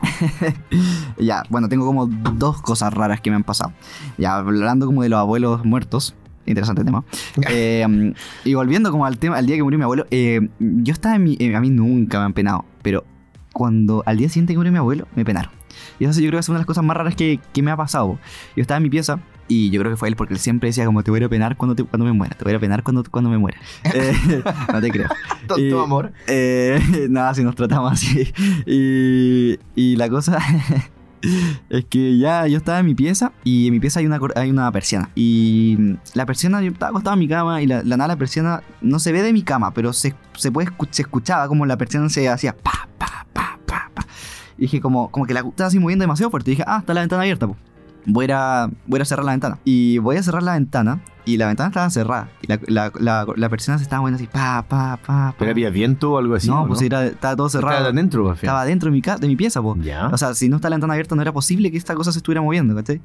[1.18, 3.72] Ya, bueno, tengo como dos cosas raras que me han pasado.
[4.16, 6.14] Ya, hablando como de los abuelos muertos.
[6.46, 7.04] Interesante tema.
[7.50, 11.16] Eh, y volviendo como al tema, al día que murió mi abuelo, eh, yo estaba
[11.16, 11.36] en mi.
[11.38, 13.04] eh, a mí nunca me han penado, pero
[13.52, 15.52] cuando al día siguiente que murió mi abuelo, me penaron.
[15.98, 17.70] Y eso yo creo que es una de las cosas más raras que, que me
[17.70, 18.18] ha pasado.
[18.56, 19.18] Yo estaba en mi pieza
[19.50, 21.24] y yo creo que fue él porque él siempre decía como te voy a ir
[21.24, 23.30] a penar cuando, te- cuando me muera, te voy a ir a penar cuando, cuando
[23.30, 23.58] me muera.
[23.94, 24.42] Eh,
[24.72, 25.08] no te creo.
[25.46, 26.12] Tonto Y- amor.
[26.26, 28.32] Eh, nada, si nos tratamos así.
[28.66, 30.38] Y, y la cosa
[31.70, 34.50] es que ya yo estaba en mi pieza y en mi pieza hay una, hay
[34.50, 35.10] una persiana.
[35.14, 38.62] Y la persiana, yo estaba acostado en mi cama y la, la nada la persiana
[38.82, 42.08] no se ve de mi cama, pero se, se, puede, se escuchaba como la persiana
[42.08, 44.06] se hacía pa, pa, pa, pa, pa.
[44.58, 46.50] Y dije como, como que la estaba así moviendo demasiado fuerte.
[46.50, 47.56] Y dije, ah, está la ventana abierta, po.
[48.06, 49.58] Voy a, voy a cerrar la ventana.
[49.64, 52.30] Y voy a cerrar la ventana y la ventana estaba cerrada.
[52.40, 55.34] Y la, la, la, la persiana se estaba moviendo así, pa, pa, pa, pa.
[55.38, 56.48] Pero había viento o algo así.
[56.48, 57.74] no, ¿o pues era, estaba todo cerrado.
[57.74, 58.32] Estaba adentro.
[58.32, 59.76] Estaba dentro de mi, de mi pieza, po.
[59.76, 60.08] Ya.
[60.08, 62.18] O sea, si no está la ventana abierta, no era posible que esta cosa se
[62.18, 63.02] estuviera moviendo, ¿cachai?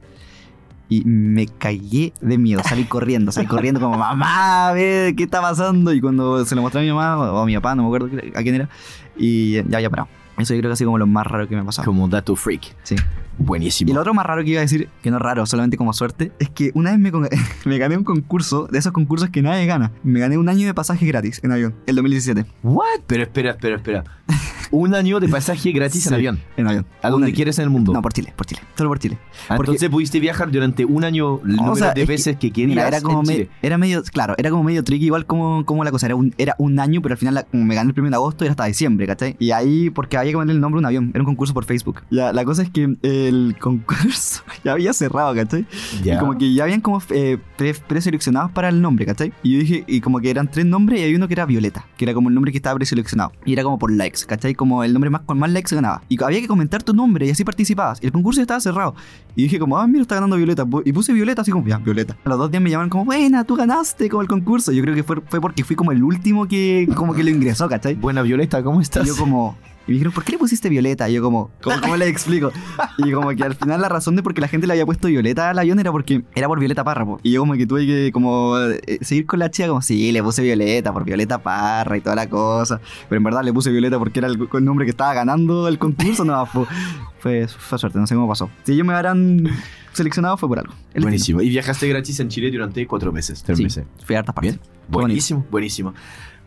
[0.88, 5.92] Y me cagué de miedo, salí corriendo, salí corriendo como, mamá, ve, ¿qué está pasando?
[5.92, 8.10] Y cuando se lo mostré a mi mamá o a mi papá, no me acuerdo
[8.36, 8.70] a quién era,
[9.18, 10.10] y ya había parado.
[10.38, 11.86] Eso yo creo que ha sido como lo más raro que me ha pasado.
[11.86, 12.76] Como dato freak.
[12.84, 12.96] Sí.
[13.38, 13.92] Buenísimo.
[13.92, 15.94] Y lo otro más raro que iba a decir, que no es raro, solamente como
[15.94, 17.12] suerte, es que una vez me,
[17.66, 19.92] me gané un concurso, de esos concursos que nadie gana.
[20.04, 22.46] Me gané un año de pasaje gratis en avión, el 2017.
[22.64, 23.02] ¿What?
[23.08, 24.04] Pero espera, espera, espera.
[24.72, 26.40] Un año de pasaje gratis en avión.
[26.58, 26.86] En avión.
[27.02, 27.94] A donde quieres en el mundo.
[27.94, 28.62] No, por Chile, por Chile.
[28.78, 29.18] Solo por Chile.
[29.50, 32.38] Ah, porque- Entonces pudiste viajar durante un año el número sea, de es que- veces
[32.38, 33.50] que, querías Mira, era como en me- Chile.
[33.62, 36.56] era medio, claro, era como medio tricky igual como, como la cosa, era un, era
[36.58, 38.66] un año, pero al final la- como me gané el 1 de agosto era hasta
[38.66, 39.36] diciembre, ¿cachai?
[39.40, 41.66] Y ahí, porque había que ponerle el nombre a un avión, era un concurso por
[41.66, 42.02] Facebook.
[42.10, 45.66] Ya, la cosa es que el concurso ya había cerrado, ¿cachai?
[46.04, 46.16] Ya.
[46.16, 49.34] Y como que ya habían como eh, pre- preseleccionados para el nombre, ¿cachai?
[49.44, 51.86] Y yo dije, y como que eran tres nombres y hay uno que era Violeta,
[51.98, 53.32] que era como el nombre que estaba preseleccionado.
[53.46, 54.53] Y era como por likes, ¿cachai?
[54.56, 56.02] Como el nombre más con más likes ganaba.
[56.10, 58.00] Y había que comentar tu nombre y así participabas.
[58.02, 58.96] Y el concurso estaba cerrado.
[59.36, 60.66] Y dije como, ah, mira, está ganando Violeta.
[60.86, 62.18] Y puse Violeta así como, ya, Violeta.
[62.26, 64.72] A los dos días me llamaron como, buena, tú ganaste como el concurso.
[64.72, 67.68] Yo creo que fue, fue porque fui como el último que como que lo ingresó,
[67.68, 67.96] ¿cachai?
[67.96, 69.08] Buena Violeta, ¿cómo Y estás?
[69.08, 69.58] yo como...
[69.86, 71.10] Y me dijeron, ¿por qué le pusiste Violeta?
[71.10, 72.52] Y yo como, ¿cómo, cómo le explico?
[73.00, 75.10] Y como que al final la razón de por qué la gente le había puesto
[75.10, 77.20] Violeta al avión era porque era por Violeta Parra, po.
[77.22, 80.24] Y yo como que tuve que como eh, seguir con la chica como, sí, le
[80.24, 82.80] puse Violeta por Violeta Parra y toda la cosa.
[83.10, 85.78] Pero en verdad le puse Violeta porque era el, el nombre que estaba ganando el
[85.78, 86.24] concurso.
[86.24, 86.66] No, fue,
[87.20, 88.50] fue, fue suerte, no sé cómo pasó.
[88.64, 89.50] Si ellos me habrán
[89.92, 90.74] seleccionado fue por algo.
[91.00, 91.42] Buenísimo.
[91.42, 93.64] Y viajaste gratis en Chile durante cuatro meses, tres Sí.
[93.66, 93.86] meses.
[94.06, 94.54] Fui a hartas partes.
[94.54, 94.66] Bien.
[94.88, 95.94] Buenísimo, buenísimo.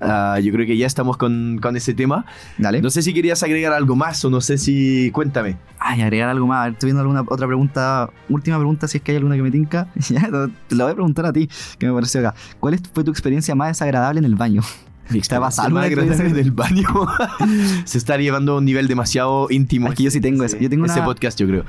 [0.00, 2.26] Ah, yo creo que ya estamos con, con ese tema.
[2.58, 2.82] Dale.
[2.82, 5.10] No sé si querías agregar algo más o no sé si...
[5.12, 5.56] Cuéntame.
[5.78, 6.70] Ay, agregar algo más.
[6.72, 8.10] Estoy viendo alguna otra pregunta.
[8.28, 9.88] Última pregunta, si es que hay alguna que me tinca.
[10.68, 12.34] Te la voy a preguntar a ti, que me pareció acá.
[12.60, 14.62] ¿Cuál fue tu experiencia más desagradable en el baño?
[15.08, 16.42] ¿Te ha pasado Más alguna agradable experiencia?
[16.42, 16.88] del baño.
[17.84, 19.90] Se está llevando a un nivel demasiado íntimo.
[19.92, 20.62] Que yo sí tengo ese- eso.
[20.62, 21.64] Yo tengo ese una- podcast, yo creo.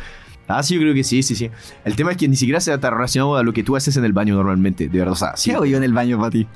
[0.49, 1.49] Ah, sí, yo creo que sí, sí, sí.
[1.85, 4.05] El tema es que ni siquiera se está relacionado a lo que tú haces en
[4.05, 5.11] el baño normalmente, de verdad.
[5.13, 5.49] O sea, sí.
[5.49, 6.47] ¿Qué hago yo en el baño para ti?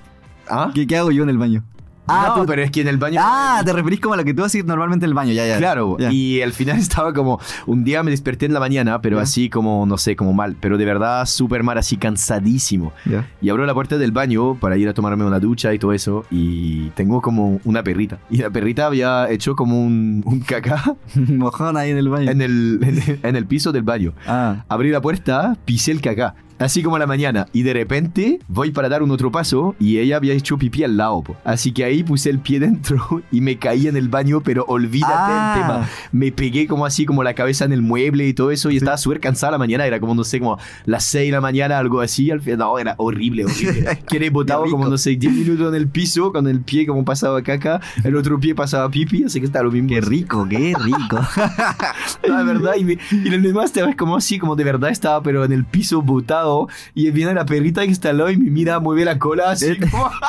[0.49, 0.71] ¿Ah?
[0.73, 1.63] ¿Qué, qué hago yo en el baño?
[2.07, 3.21] Ah, no, tú- pero es que en el baño...
[3.23, 5.57] ah, te referís como a lo que tú haces normalmente en el baño, ya, ya.
[5.59, 6.11] Claro, Ya.
[6.11, 9.23] y al final estaba como, un día me desperté en la mañana, pero Ya.
[9.23, 12.91] así como, no sé, como mal, pero de verdad súper mal, así cansadísimo.
[13.05, 13.29] Ya.
[13.41, 16.25] Y abro la puerta del baño para ir a tomarme una ducha y todo eso,
[16.31, 18.17] y tengo como una perrita.
[18.29, 22.29] Y la perrita había hecho como un, un caca Mojón ahí en el baño.
[22.31, 24.13] en el, en el- en el piso del baño.
[24.27, 24.65] Ah.
[24.67, 26.35] Abrí la puerta, pisé el caca.
[26.61, 27.47] Así como a la mañana.
[27.53, 30.97] Y de repente voy para dar un otro paso y ella había hecho pipí al
[30.97, 31.21] lado.
[31.23, 31.35] po.
[31.43, 35.13] Así que ahí puse el pie dentro y me caí en el baño, pero olvídate
[35.15, 35.53] Ah.
[35.55, 35.89] el tema.
[36.11, 38.69] Me pegué como así, como la cabeza en el mueble y todo eso.
[38.71, 39.85] Y estaba súper cansada la mañana.
[39.85, 42.31] Era como, no sé, como las 6 de la mañana, algo así.
[42.31, 43.99] Al final, no, era horrible, horrible.
[44.07, 47.41] Quedé botado como, no sé, 10 minutos en el piso con el pie como pasaba
[47.41, 47.81] caca.
[48.03, 49.23] El otro pie pasaba pipi.
[49.23, 49.89] Así que está lo mismo.
[49.89, 51.19] Qué rico, qué rico.
[52.27, 55.21] La verdad, y, me- y los demás te ves como así, como de verdad estaba,
[55.23, 56.50] pero en el piso botado.
[56.93, 60.09] Y viene la perrita que lado y me mira, mueve la cola así como.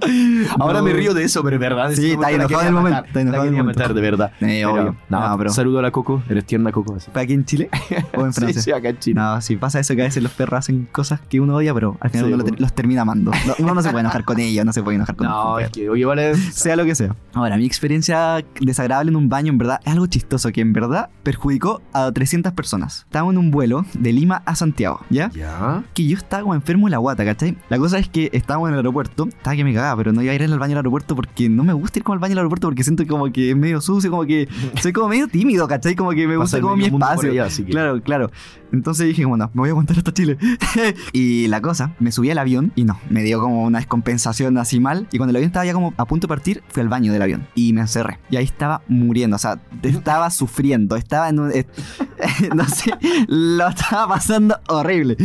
[0.58, 0.84] Ahora No.
[0.84, 1.90] me río de eso, pero es verdad.
[1.92, 3.80] Sí, es está enojado en el momento, está enojado en el momento.
[3.80, 4.32] matar, de verdad.
[4.40, 4.96] Eh, Pero, obvio.
[5.08, 6.94] no, No, pero- Saludo a la Coco, eres tierna Coco.
[6.96, 7.10] Así.
[7.12, 7.68] ¿Fue aquí en Chile
[8.16, 8.62] o en Sí, Francia?
[8.62, 9.14] sí, acá en Chile.
[9.20, 11.96] No, sí pasa eso que a veces los perros hacen cosas que uno odia, pero
[12.00, 13.30] al final Sí, uno lo- los termina amando.
[13.46, 15.62] No, uno no se puede enojar con ellos, no se puede enojar con No, con
[15.62, 16.34] es que, oye, vale.
[16.36, 17.14] sea lo que sea.
[17.34, 21.08] Ahora, mi experiencia desagradable en un baño, en verdad, es algo chistoso que en verdad
[21.22, 23.02] perjudicó a 300 personas.
[23.06, 25.30] Estábamos en un vuelo de Lima a Santiago, ¿ya?
[25.30, 25.82] Ya.
[25.94, 27.56] Que yo estaba como enfermo en la guata, ¿cachai?
[27.68, 30.32] La cosa es que estábamos en el aeropuerto, estaba que me cagaba, pero no iba
[30.32, 32.38] a ir al baño del aeropuerto porque no me gusta ir como al baño del
[32.38, 34.48] aeropuerto porque siento como que es medio sucio, como que
[34.80, 35.94] soy como medio tímido, ¿cachai?
[35.94, 37.30] Como que me gusta como mi espacio.
[37.30, 38.30] allá, así que- Claro, claro.
[38.72, 40.38] Entonces dije, como no, me voy a aguantar hasta Chile.
[41.12, 44.80] y la cosa, me subí al avión y no, me dio como una descompensación así
[44.80, 45.06] mal.
[45.12, 47.22] Y cuando el avión estaba ya como a punto de partir, fui al baño del
[47.22, 48.18] avión y me encerré.
[48.30, 51.52] Y ahí estaba muriendo, o sea, estaba sufriendo, estaba en un.
[51.52, 51.66] eh,
[52.56, 52.92] no sé,
[53.28, 55.16] lo estaba pasando horrible.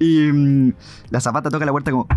[0.00, 0.72] Y mm,
[1.10, 2.08] la zapata toca la puerta como.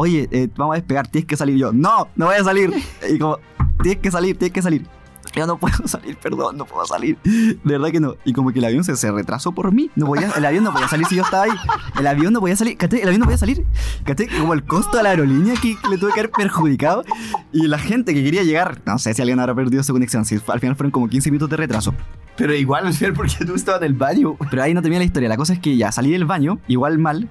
[0.00, 1.56] Oye, eh, vamos a despegar, tienes que salir.
[1.56, 2.72] Y yo, no, no voy a salir.
[3.08, 3.38] Y como,
[3.82, 4.86] tienes que salir, tienes que salir.
[5.34, 7.18] Yo no puedo salir, perdón, no puedo salir.
[7.22, 8.16] De verdad que no.
[8.24, 9.90] Y como que el avión se, se retrasó por mí.
[9.94, 11.52] No podía, el avión no podía salir si yo estaba ahí.
[11.98, 12.76] El avión no podía salir.
[12.76, 13.00] ¿cachai?
[13.00, 13.64] El avión no podía salir.
[14.04, 14.28] ¿cachai?
[14.28, 17.04] Como el costo de la aerolínea que le tuve que haber perjudicado.
[17.52, 20.24] Y la gente que quería llegar, no sé si alguien habrá perdido su conexión.
[20.24, 21.94] Si al final fueron como 15 minutos de retraso.
[22.36, 24.36] Pero igual, al final, porque tú estabas en el baño.
[24.50, 25.28] Pero ahí no termina la historia.
[25.28, 27.28] La cosa es que ya salí del baño, igual mal.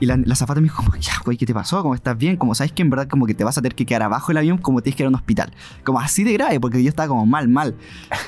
[0.00, 1.82] Y la, la zafata me dijo, como, ya, güey, ¿qué te pasó?
[1.82, 2.36] ¿Cómo estás bien?
[2.36, 4.38] Como sabes que en verdad como que te vas a tener que quedar abajo del
[4.38, 5.52] avión como tienes que ir a un hospital.
[5.84, 7.76] Como así de grave, porque yo estaba como mal, mal.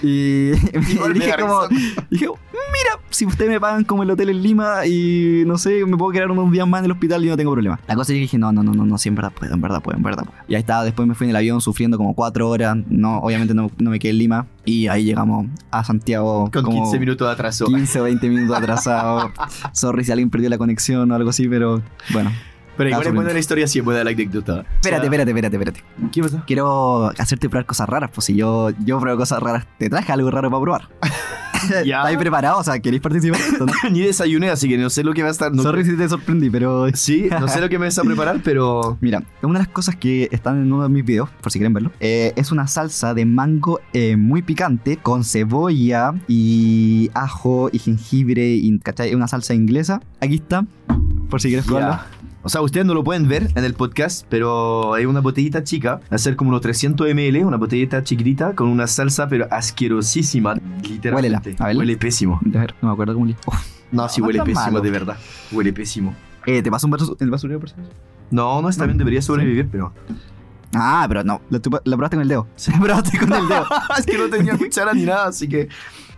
[0.03, 0.51] Y,
[1.15, 1.67] dije como,
[2.11, 5.97] dije, mira, si ustedes me pagan como el hotel en Lima y no sé, me
[5.97, 7.81] puedo quedar unos días más en el hospital y no tengo problema.
[7.87, 9.61] La cosa es que dije, no, no, no, no, no, sí, en verdad puedo, en
[9.61, 10.39] verdad puedo, en verdad puedo.
[10.49, 12.77] Y ahí estaba, después me fui en el avión sufriendo como cuatro horas.
[12.89, 14.47] No, obviamente no, no me quedé en Lima.
[14.65, 16.51] Y ahí llegamos a Santiago.
[16.53, 17.67] Con como 15 minutos de atraso.
[17.67, 19.33] 15 o 20 minutos atrasado.
[19.73, 21.83] Sorry si alguien perdió la conexión o algo así, pero
[22.13, 22.33] bueno.
[22.77, 24.65] Pero igual es buena la historia, sí es buena la anécdota.
[24.77, 25.85] Espérate, espérate, espérate, espérate.
[26.11, 26.45] ¿Qué pasa?
[26.47, 30.31] Quiero hacerte probar cosas raras, pues si yo, yo pruebo cosas raras, te traje algo
[30.31, 30.89] raro para probar.
[31.85, 32.61] ¿Estáis preparados?
[32.61, 33.41] O sea, ¿queréis participar?
[33.61, 33.91] no?
[33.91, 35.53] Ni desayuné, así que no sé lo que va a estar.
[35.53, 36.87] no- Sorry si te sorprendí, pero...
[36.95, 38.99] Sí, no sé lo que me vas a preparar, pero.
[39.01, 41.73] Mira, una de las cosas que están en uno de mis videos, por si quieren
[41.73, 47.79] verlo, eh, es una salsa de mango eh, muy picante con cebolla y ajo y
[47.79, 49.15] jengibre, y, ¿cachai?
[49.15, 50.01] Una salsa inglesa.
[50.21, 50.65] Aquí está,
[51.31, 51.67] por si quieres.
[51.67, 52.07] Ya.
[52.45, 56.01] O sea, ustedes no lo pueden ver en el podcast, pero hay una botellita chica,
[56.17, 61.15] ser como unos 300 ml, una botellita chiquitita con una salsa, pero asquerosísima, literalmente.
[61.15, 61.77] Huélela, a ver.
[61.77, 62.41] Huele pésimo.
[62.55, 63.37] A ver, no me acuerdo cómo le...
[63.47, 63.55] Uf.
[63.93, 64.81] No, sí No, huele no es pésimo, malo.
[64.81, 65.17] de verdad.
[65.53, 66.15] Huele pésimo.
[66.47, 67.85] Eh, ¿Te paso un vaso, el basurero, por favor?
[68.31, 69.93] No, no está bien, debería sobrevivir, pero.
[70.75, 72.49] Ah, pero no, tupa- lo probaste con el dedo.
[72.73, 73.67] Lo probaste con el dedo.
[73.99, 75.69] es que no tenía cuchara ni nada, así que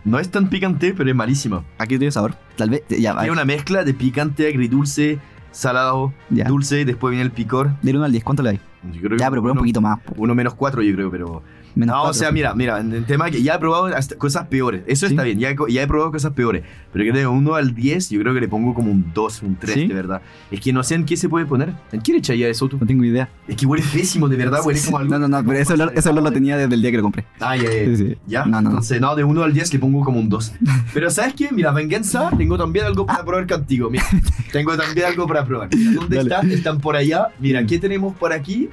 [0.05, 1.63] no es tan picante, pero es malísima.
[1.77, 2.35] Aquí tiene sabor.
[2.55, 3.31] Tal vez, ya, Tiene va.
[3.33, 5.19] una mezcla de picante, agridulce,
[5.55, 6.45] salado, Ya.
[6.45, 7.71] dulce, después viene el picor.
[7.81, 8.61] Del 1 al 10, ¿cuánto le dais?
[8.91, 9.99] Yo creo que Ya, pero prueba un uno- poquito más.
[10.01, 10.13] po.
[10.17, 11.41] Uno menos cuatro, yo creo, pero.
[11.75, 14.83] Menos no, o sea, mira, mira, el tema que ya he probado hasta cosas peores.
[14.87, 15.13] Eso Sí.
[15.13, 16.63] está bien, ya ya he probado cosas peores.
[16.93, 19.57] Pero que de 1 al 10, yo creo que le pongo como un 2, un
[19.57, 19.87] 3, ¿Sí?
[19.87, 20.21] de verdad.
[20.51, 21.73] Es que no sé en qué se puede poner.
[21.91, 22.77] ¿En qué le echaría eso tú?
[22.79, 23.27] No tengo idea.
[23.47, 25.11] Es que huele pésimo, de verdad, huele como algo.
[25.11, 27.03] No, no, no, pero eso, olor- ese olor lo tenía desde el día que lo
[27.03, 27.25] compré.
[27.41, 27.95] Ah, ya, ya.
[27.97, 28.17] Sí.
[28.25, 28.45] ¿Ya?
[28.45, 28.69] No, no.
[28.69, 30.53] Entonces, no, de 1 al 10 le pongo como un 2.
[30.93, 31.49] Pero ¿sabes qué?
[31.51, 33.89] Mira, venganza, tengo también algo para probar contigo.
[33.89, 34.05] Mira,
[34.53, 35.69] tengo también algo para probar.
[35.75, 36.29] Mira, ¿Dónde Dale.
[36.29, 36.51] están?
[36.51, 37.27] Están por allá.
[37.39, 38.69] Mira, ¿qué tenemos por aquí?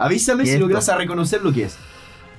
[0.00, 1.76] Avísame ¿Qué si logras a reconocer lo que es.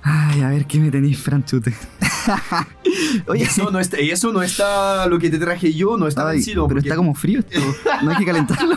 [0.02, 1.74] Ay, a ver, ¿qué me tenéis, Franchute?
[3.28, 6.38] Oye, eso no está, eso no está lo que te traje yo, no está ay,
[6.38, 6.68] vencido.
[6.68, 7.60] pero porque- está como frío esto.
[8.04, 8.76] No hay que calentarlo.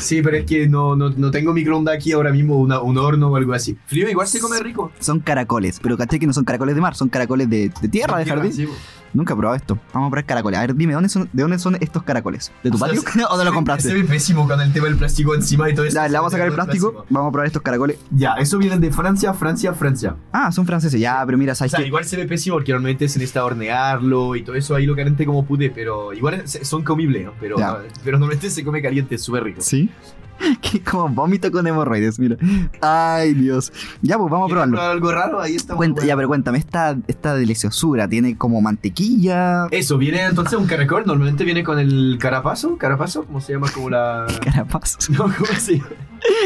[0.00, 3.28] Sí, pero es que no, no, no tengo microondas aquí ahora mismo, una- un horno
[3.28, 3.76] o algo así.
[3.86, 4.92] Frío igual se come rico.
[5.00, 8.18] Son caracoles, pero caché que no son caracoles de mar, son caracoles de, de tierra,
[8.18, 8.52] de jardín.
[8.52, 8.68] Sí.
[9.14, 9.78] Nunca he probado esto.
[9.94, 10.58] Vamos a probar caracoles.
[10.58, 12.52] A ver, dime, ¿dónde son, ¿de dónde son estos caracoles?
[12.62, 13.94] ¿De tu O sea, patio se- o de lo Se compraste?
[13.94, 15.94] ve pésimo con el tema del plástico encima y todo eso.
[15.94, 16.86] Ya, le vamos a sacar el Se plástico.
[16.92, 17.04] pésimo.
[17.10, 17.98] Vamos a probar estos caracoles.
[18.10, 20.16] Ya, eso viene de Francia, Francia, Francia.
[20.32, 21.00] Ah, son franceses.
[21.00, 21.86] Ya, pero mira, O ¿sabes sea, qué?
[21.86, 25.24] igual se ve pésimo porque normalmente se necesita hornearlo y todo eso ahí lo calenté
[25.26, 27.32] como pude, pero igual son comibles, ¿no?
[27.40, 27.78] Pero, Ya.
[28.04, 29.60] pero normalmente se come caliente, súper rico.
[29.62, 29.90] Sí.
[30.60, 32.36] Que como vómito con hemorroides, mira.
[32.80, 33.72] Ay, Dios.
[34.02, 34.72] Ya, pues vamos a ¿Quieres probarlo.
[34.76, 35.40] probar algo raro?
[35.40, 35.74] Ahí está.
[35.74, 39.66] Cuenta, ya, pero cuéntame, esta, esta deliciosura tiene como mantequilla.
[39.70, 43.68] Eso, viene entonces un caracol, normalmente viene con el carapazo, carapazo, ¿cómo se llama?
[43.72, 44.26] Como la...
[44.42, 44.98] Carapazo.
[45.12, 45.88] No, ¿cómo se llama?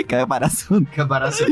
[0.06, 0.86] Caparazón.
[0.94, 1.48] Caparazón.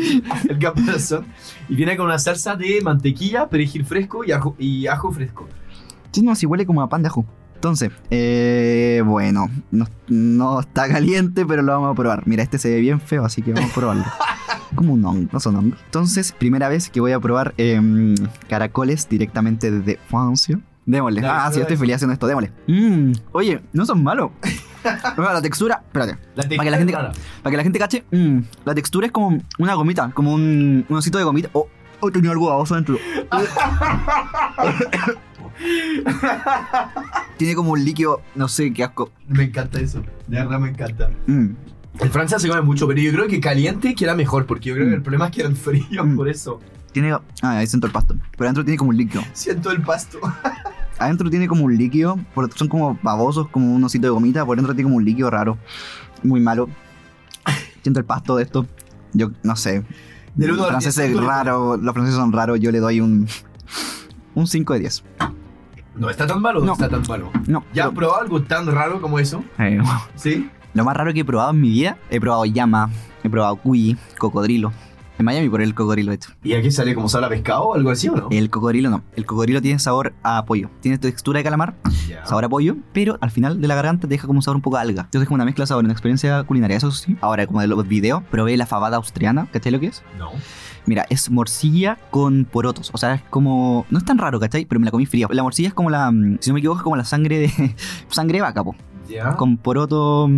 [0.48, 1.26] El caparazón.
[1.68, 5.48] Y viene con una salsa de mantequilla, perejil fresco y ajo, y ajo fresco.
[6.12, 7.24] Sí, no, si huele como a pan de ajo.
[7.60, 12.26] Entonces, eh, bueno, no, no está caliente, pero lo vamos a probar.
[12.26, 14.04] Mira, este se ve bien feo, así que vamos a probarlo.
[14.74, 15.78] Como un hongo, no son hongos.
[15.84, 18.14] Entonces, primera vez que voy a probar em,
[18.48, 20.58] caracoles directamente desde Francia.
[20.86, 21.20] Démosle.
[21.20, 22.50] Dale, ah, sí, yo estoy feliz haciendo esto, démosle.
[22.66, 24.30] Mm, oye, no son malos.
[25.18, 27.12] La textura, espérate, La Para que la gente- para
[27.50, 31.18] que la gente cache, mm, la textura es como una gomita, como un, un osito
[31.18, 31.50] de gomita.
[31.52, 31.68] Oh,
[32.00, 32.96] oh, tenía algo baboso dentro.
[37.36, 39.10] Tiene como un líquido, no sé, qué asco.
[39.28, 40.00] Me encanta eso.
[40.26, 41.10] De verdad me encanta.
[41.26, 41.48] Mm.
[42.00, 44.86] En Francia se come mucho, pero yo creo que caliente queda mejor, porque yo creo
[44.88, 45.02] que el Mm.
[45.04, 46.16] problema es que eran fríos, Mm.
[46.16, 46.60] por eso.
[46.92, 47.12] Tiene.
[47.12, 47.22] Ah,
[47.58, 48.14] ahí siento el pasto.
[48.32, 49.22] Pero adentro tiene como un líquido.
[49.32, 50.18] Siento el pasto.
[50.98, 52.18] Adentro tiene como un líquido.
[52.34, 54.44] por- son como babosos, como un osito de gomita.
[54.44, 55.56] Por dentro tiene como un líquido raro.
[56.22, 56.68] Muy malo.
[57.82, 58.66] Siento el pasto de esto.
[59.14, 59.82] Yo no sé.
[60.34, 61.80] Del Los franceses raros.
[61.80, 62.60] Los franceses son raros.
[62.60, 63.26] Yo le doy un.
[64.34, 65.02] Un 5 de 10.
[66.00, 66.72] No está tan malo, no, No.
[66.72, 67.30] está tan malo.
[67.46, 67.62] No.
[67.74, 69.44] ¿Ya has pero- probado algo tan raro como eso?
[69.58, 69.78] eh,
[70.16, 70.50] ¿Sí?
[70.72, 72.88] Lo más raro que he probado en mi vida, he probado llama,
[73.22, 74.72] he probado cuy, cocodrilo.
[75.20, 76.30] En Miami por el cocodrilo, hecho.
[76.42, 78.28] ¿Y aquí sale como sal a pescado o algo así o no?
[78.30, 79.02] El cocodrilo no.
[79.16, 80.70] El cocodrilo tiene sabor a pollo.
[80.80, 81.74] Tiene textura de calamar,
[82.24, 84.62] sabor a pollo, pero al final de la garganta te deja como un sabor un
[84.62, 85.02] poco a alga.
[85.02, 87.18] Entonces es como una mezcla de sabor, una experiencia culinaria, eso sí.
[87.20, 90.02] Ahora, como de los videos, probé la fabada austriana, ¿cachai lo que es?
[90.18, 90.30] No.
[90.86, 92.88] Mira, es morcilla con porotos.
[92.94, 93.84] O sea, es como...
[93.90, 94.64] No es tan raro, ¿cachai?
[94.64, 95.28] Pero me la comí fría.
[95.30, 96.10] La morcilla es como la...
[96.10, 97.76] mm, Si no me equivoco, es como la sangre de...
[98.08, 98.74] sangre de vaca, po.
[99.06, 99.36] Ya.
[99.36, 100.30] con poroto.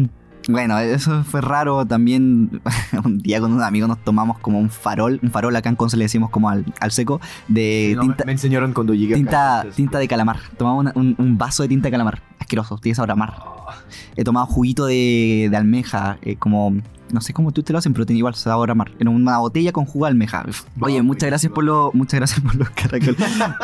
[0.48, 1.86] Bueno, eso fue raro.
[1.86, 2.60] También
[3.04, 5.20] un día con un amigo nos tomamos como un farol.
[5.22, 7.20] Un farol acá en Conce le decimos como al, al seco.
[7.48, 10.38] De No, tinta, me enseñaron cuando llegué tinta, tinta de calamar.
[10.56, 12.22] Tomamos una- un, un vaso de tinta de calamar.
[12.38, 13.34] Asqueroso, tiene sabor a mar.
[13.38, 13.76] Ah,
[14.16, 16.18] He tomado juguito de, de almeja.
[16.22, 16.74] eh, como.
[17.12, 18.90] No sé cómo tú te lo hacen, pero tiene igual sabor a mar.
[18.98, 20.44] En una botella con jugo de almeja.
[20.80, 23.16] Oye, muchas gracias por lo, muchas gracias por los caracoles.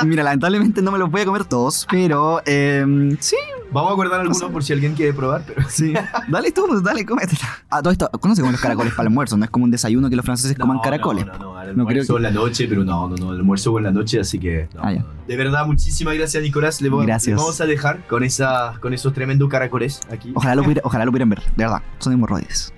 [0.05, 3.37] Mira, lamentablemente no me los voy a comer todos, pero eh, sí,
[3.71, 4.47] Vamos a guardar algunos sé.
[4.47, 5.69] por si alguien quiere probar, pero.
[5.69, 5.93] Sí.
[6.29, 7.41] Dale tú, dale, cómetela.
[7.69, 9.37] Ah, todo esto, ¿cuándo se comen los caracoles para el almuerzo?
[9.37, 11.27] No es como un desayuno que los franceses coman No, caracoles.
[11.27, 11.55] No, no, no, No
[11.87, 14.21] creo almuerzo que- en la noche, pero no, no, no, el almuerzo en la noche,
[14.21, 14.69] así que.
[14.79, 15.05] Ah, ya.
[15.27, 16.81] De verdad, muchísimas gracias, Nicolás.
[16.81, 17.27] Le, Gracias.
[17.29, 20.33] le vamos a dejar con, esa, con esos tremendos caracoles aquí.
[20.35, 21.83] Ojalá lo, pudiera- ojalá lo pudieran ver, de verdad.
[21.99, 22.73] Son hemorroides.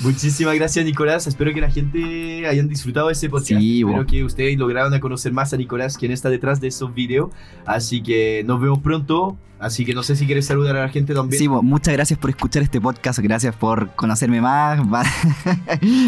[0.00, 1.26] Muchísimas gracias, Nicolás.
[1.26, 3.48] Espero que la gente hayan disfrutado de ese podcast.
[3.48, 7.30] Sí, Espero que ustedes lograron conocer más a Nicolás, quien está detrás de esos videos.
[7.64, 9.36] Así que nos vemos pronto.
[9.58, 11.38] Así que no sé si quieres saludar a la gente también.
[11.40, 13.18] Sí, muchas gracias por escuchar este podcast.
[13.20, 14.80] Gracias por conocerme más.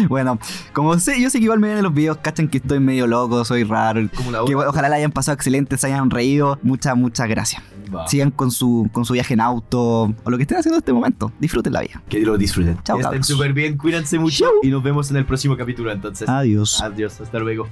[0.07, 0.39] Bueno,
[0.73, 3.07] como sé, yo sé que igual me ven en los videos, cachan que estoy medio
[3.07, 4.07] loco, soy raro.
[4.15, 4.69] Como la Que otra.
[4.69, 6.59] ojalá la hayan pasado excelente, se hayan reído.
[6.61, 7.61] Muchas, muchas gracias.
[8.07, 10.93] Sigan con su, con su viaje en auto o lo que estén haciendo en este
[10.93, 11.31] momento.
[11.39, 12.01] Disfruten la vida.
[12.07, 12.77] Que lo disfruten.
[12.83, 16.27] Chao, Súper bien, cuídense mucho y nos vemos en el próximo capítulo entonces.
[16.27, 16.81] Adiós.
[16.81, 17.67] Adiós, hasta luego.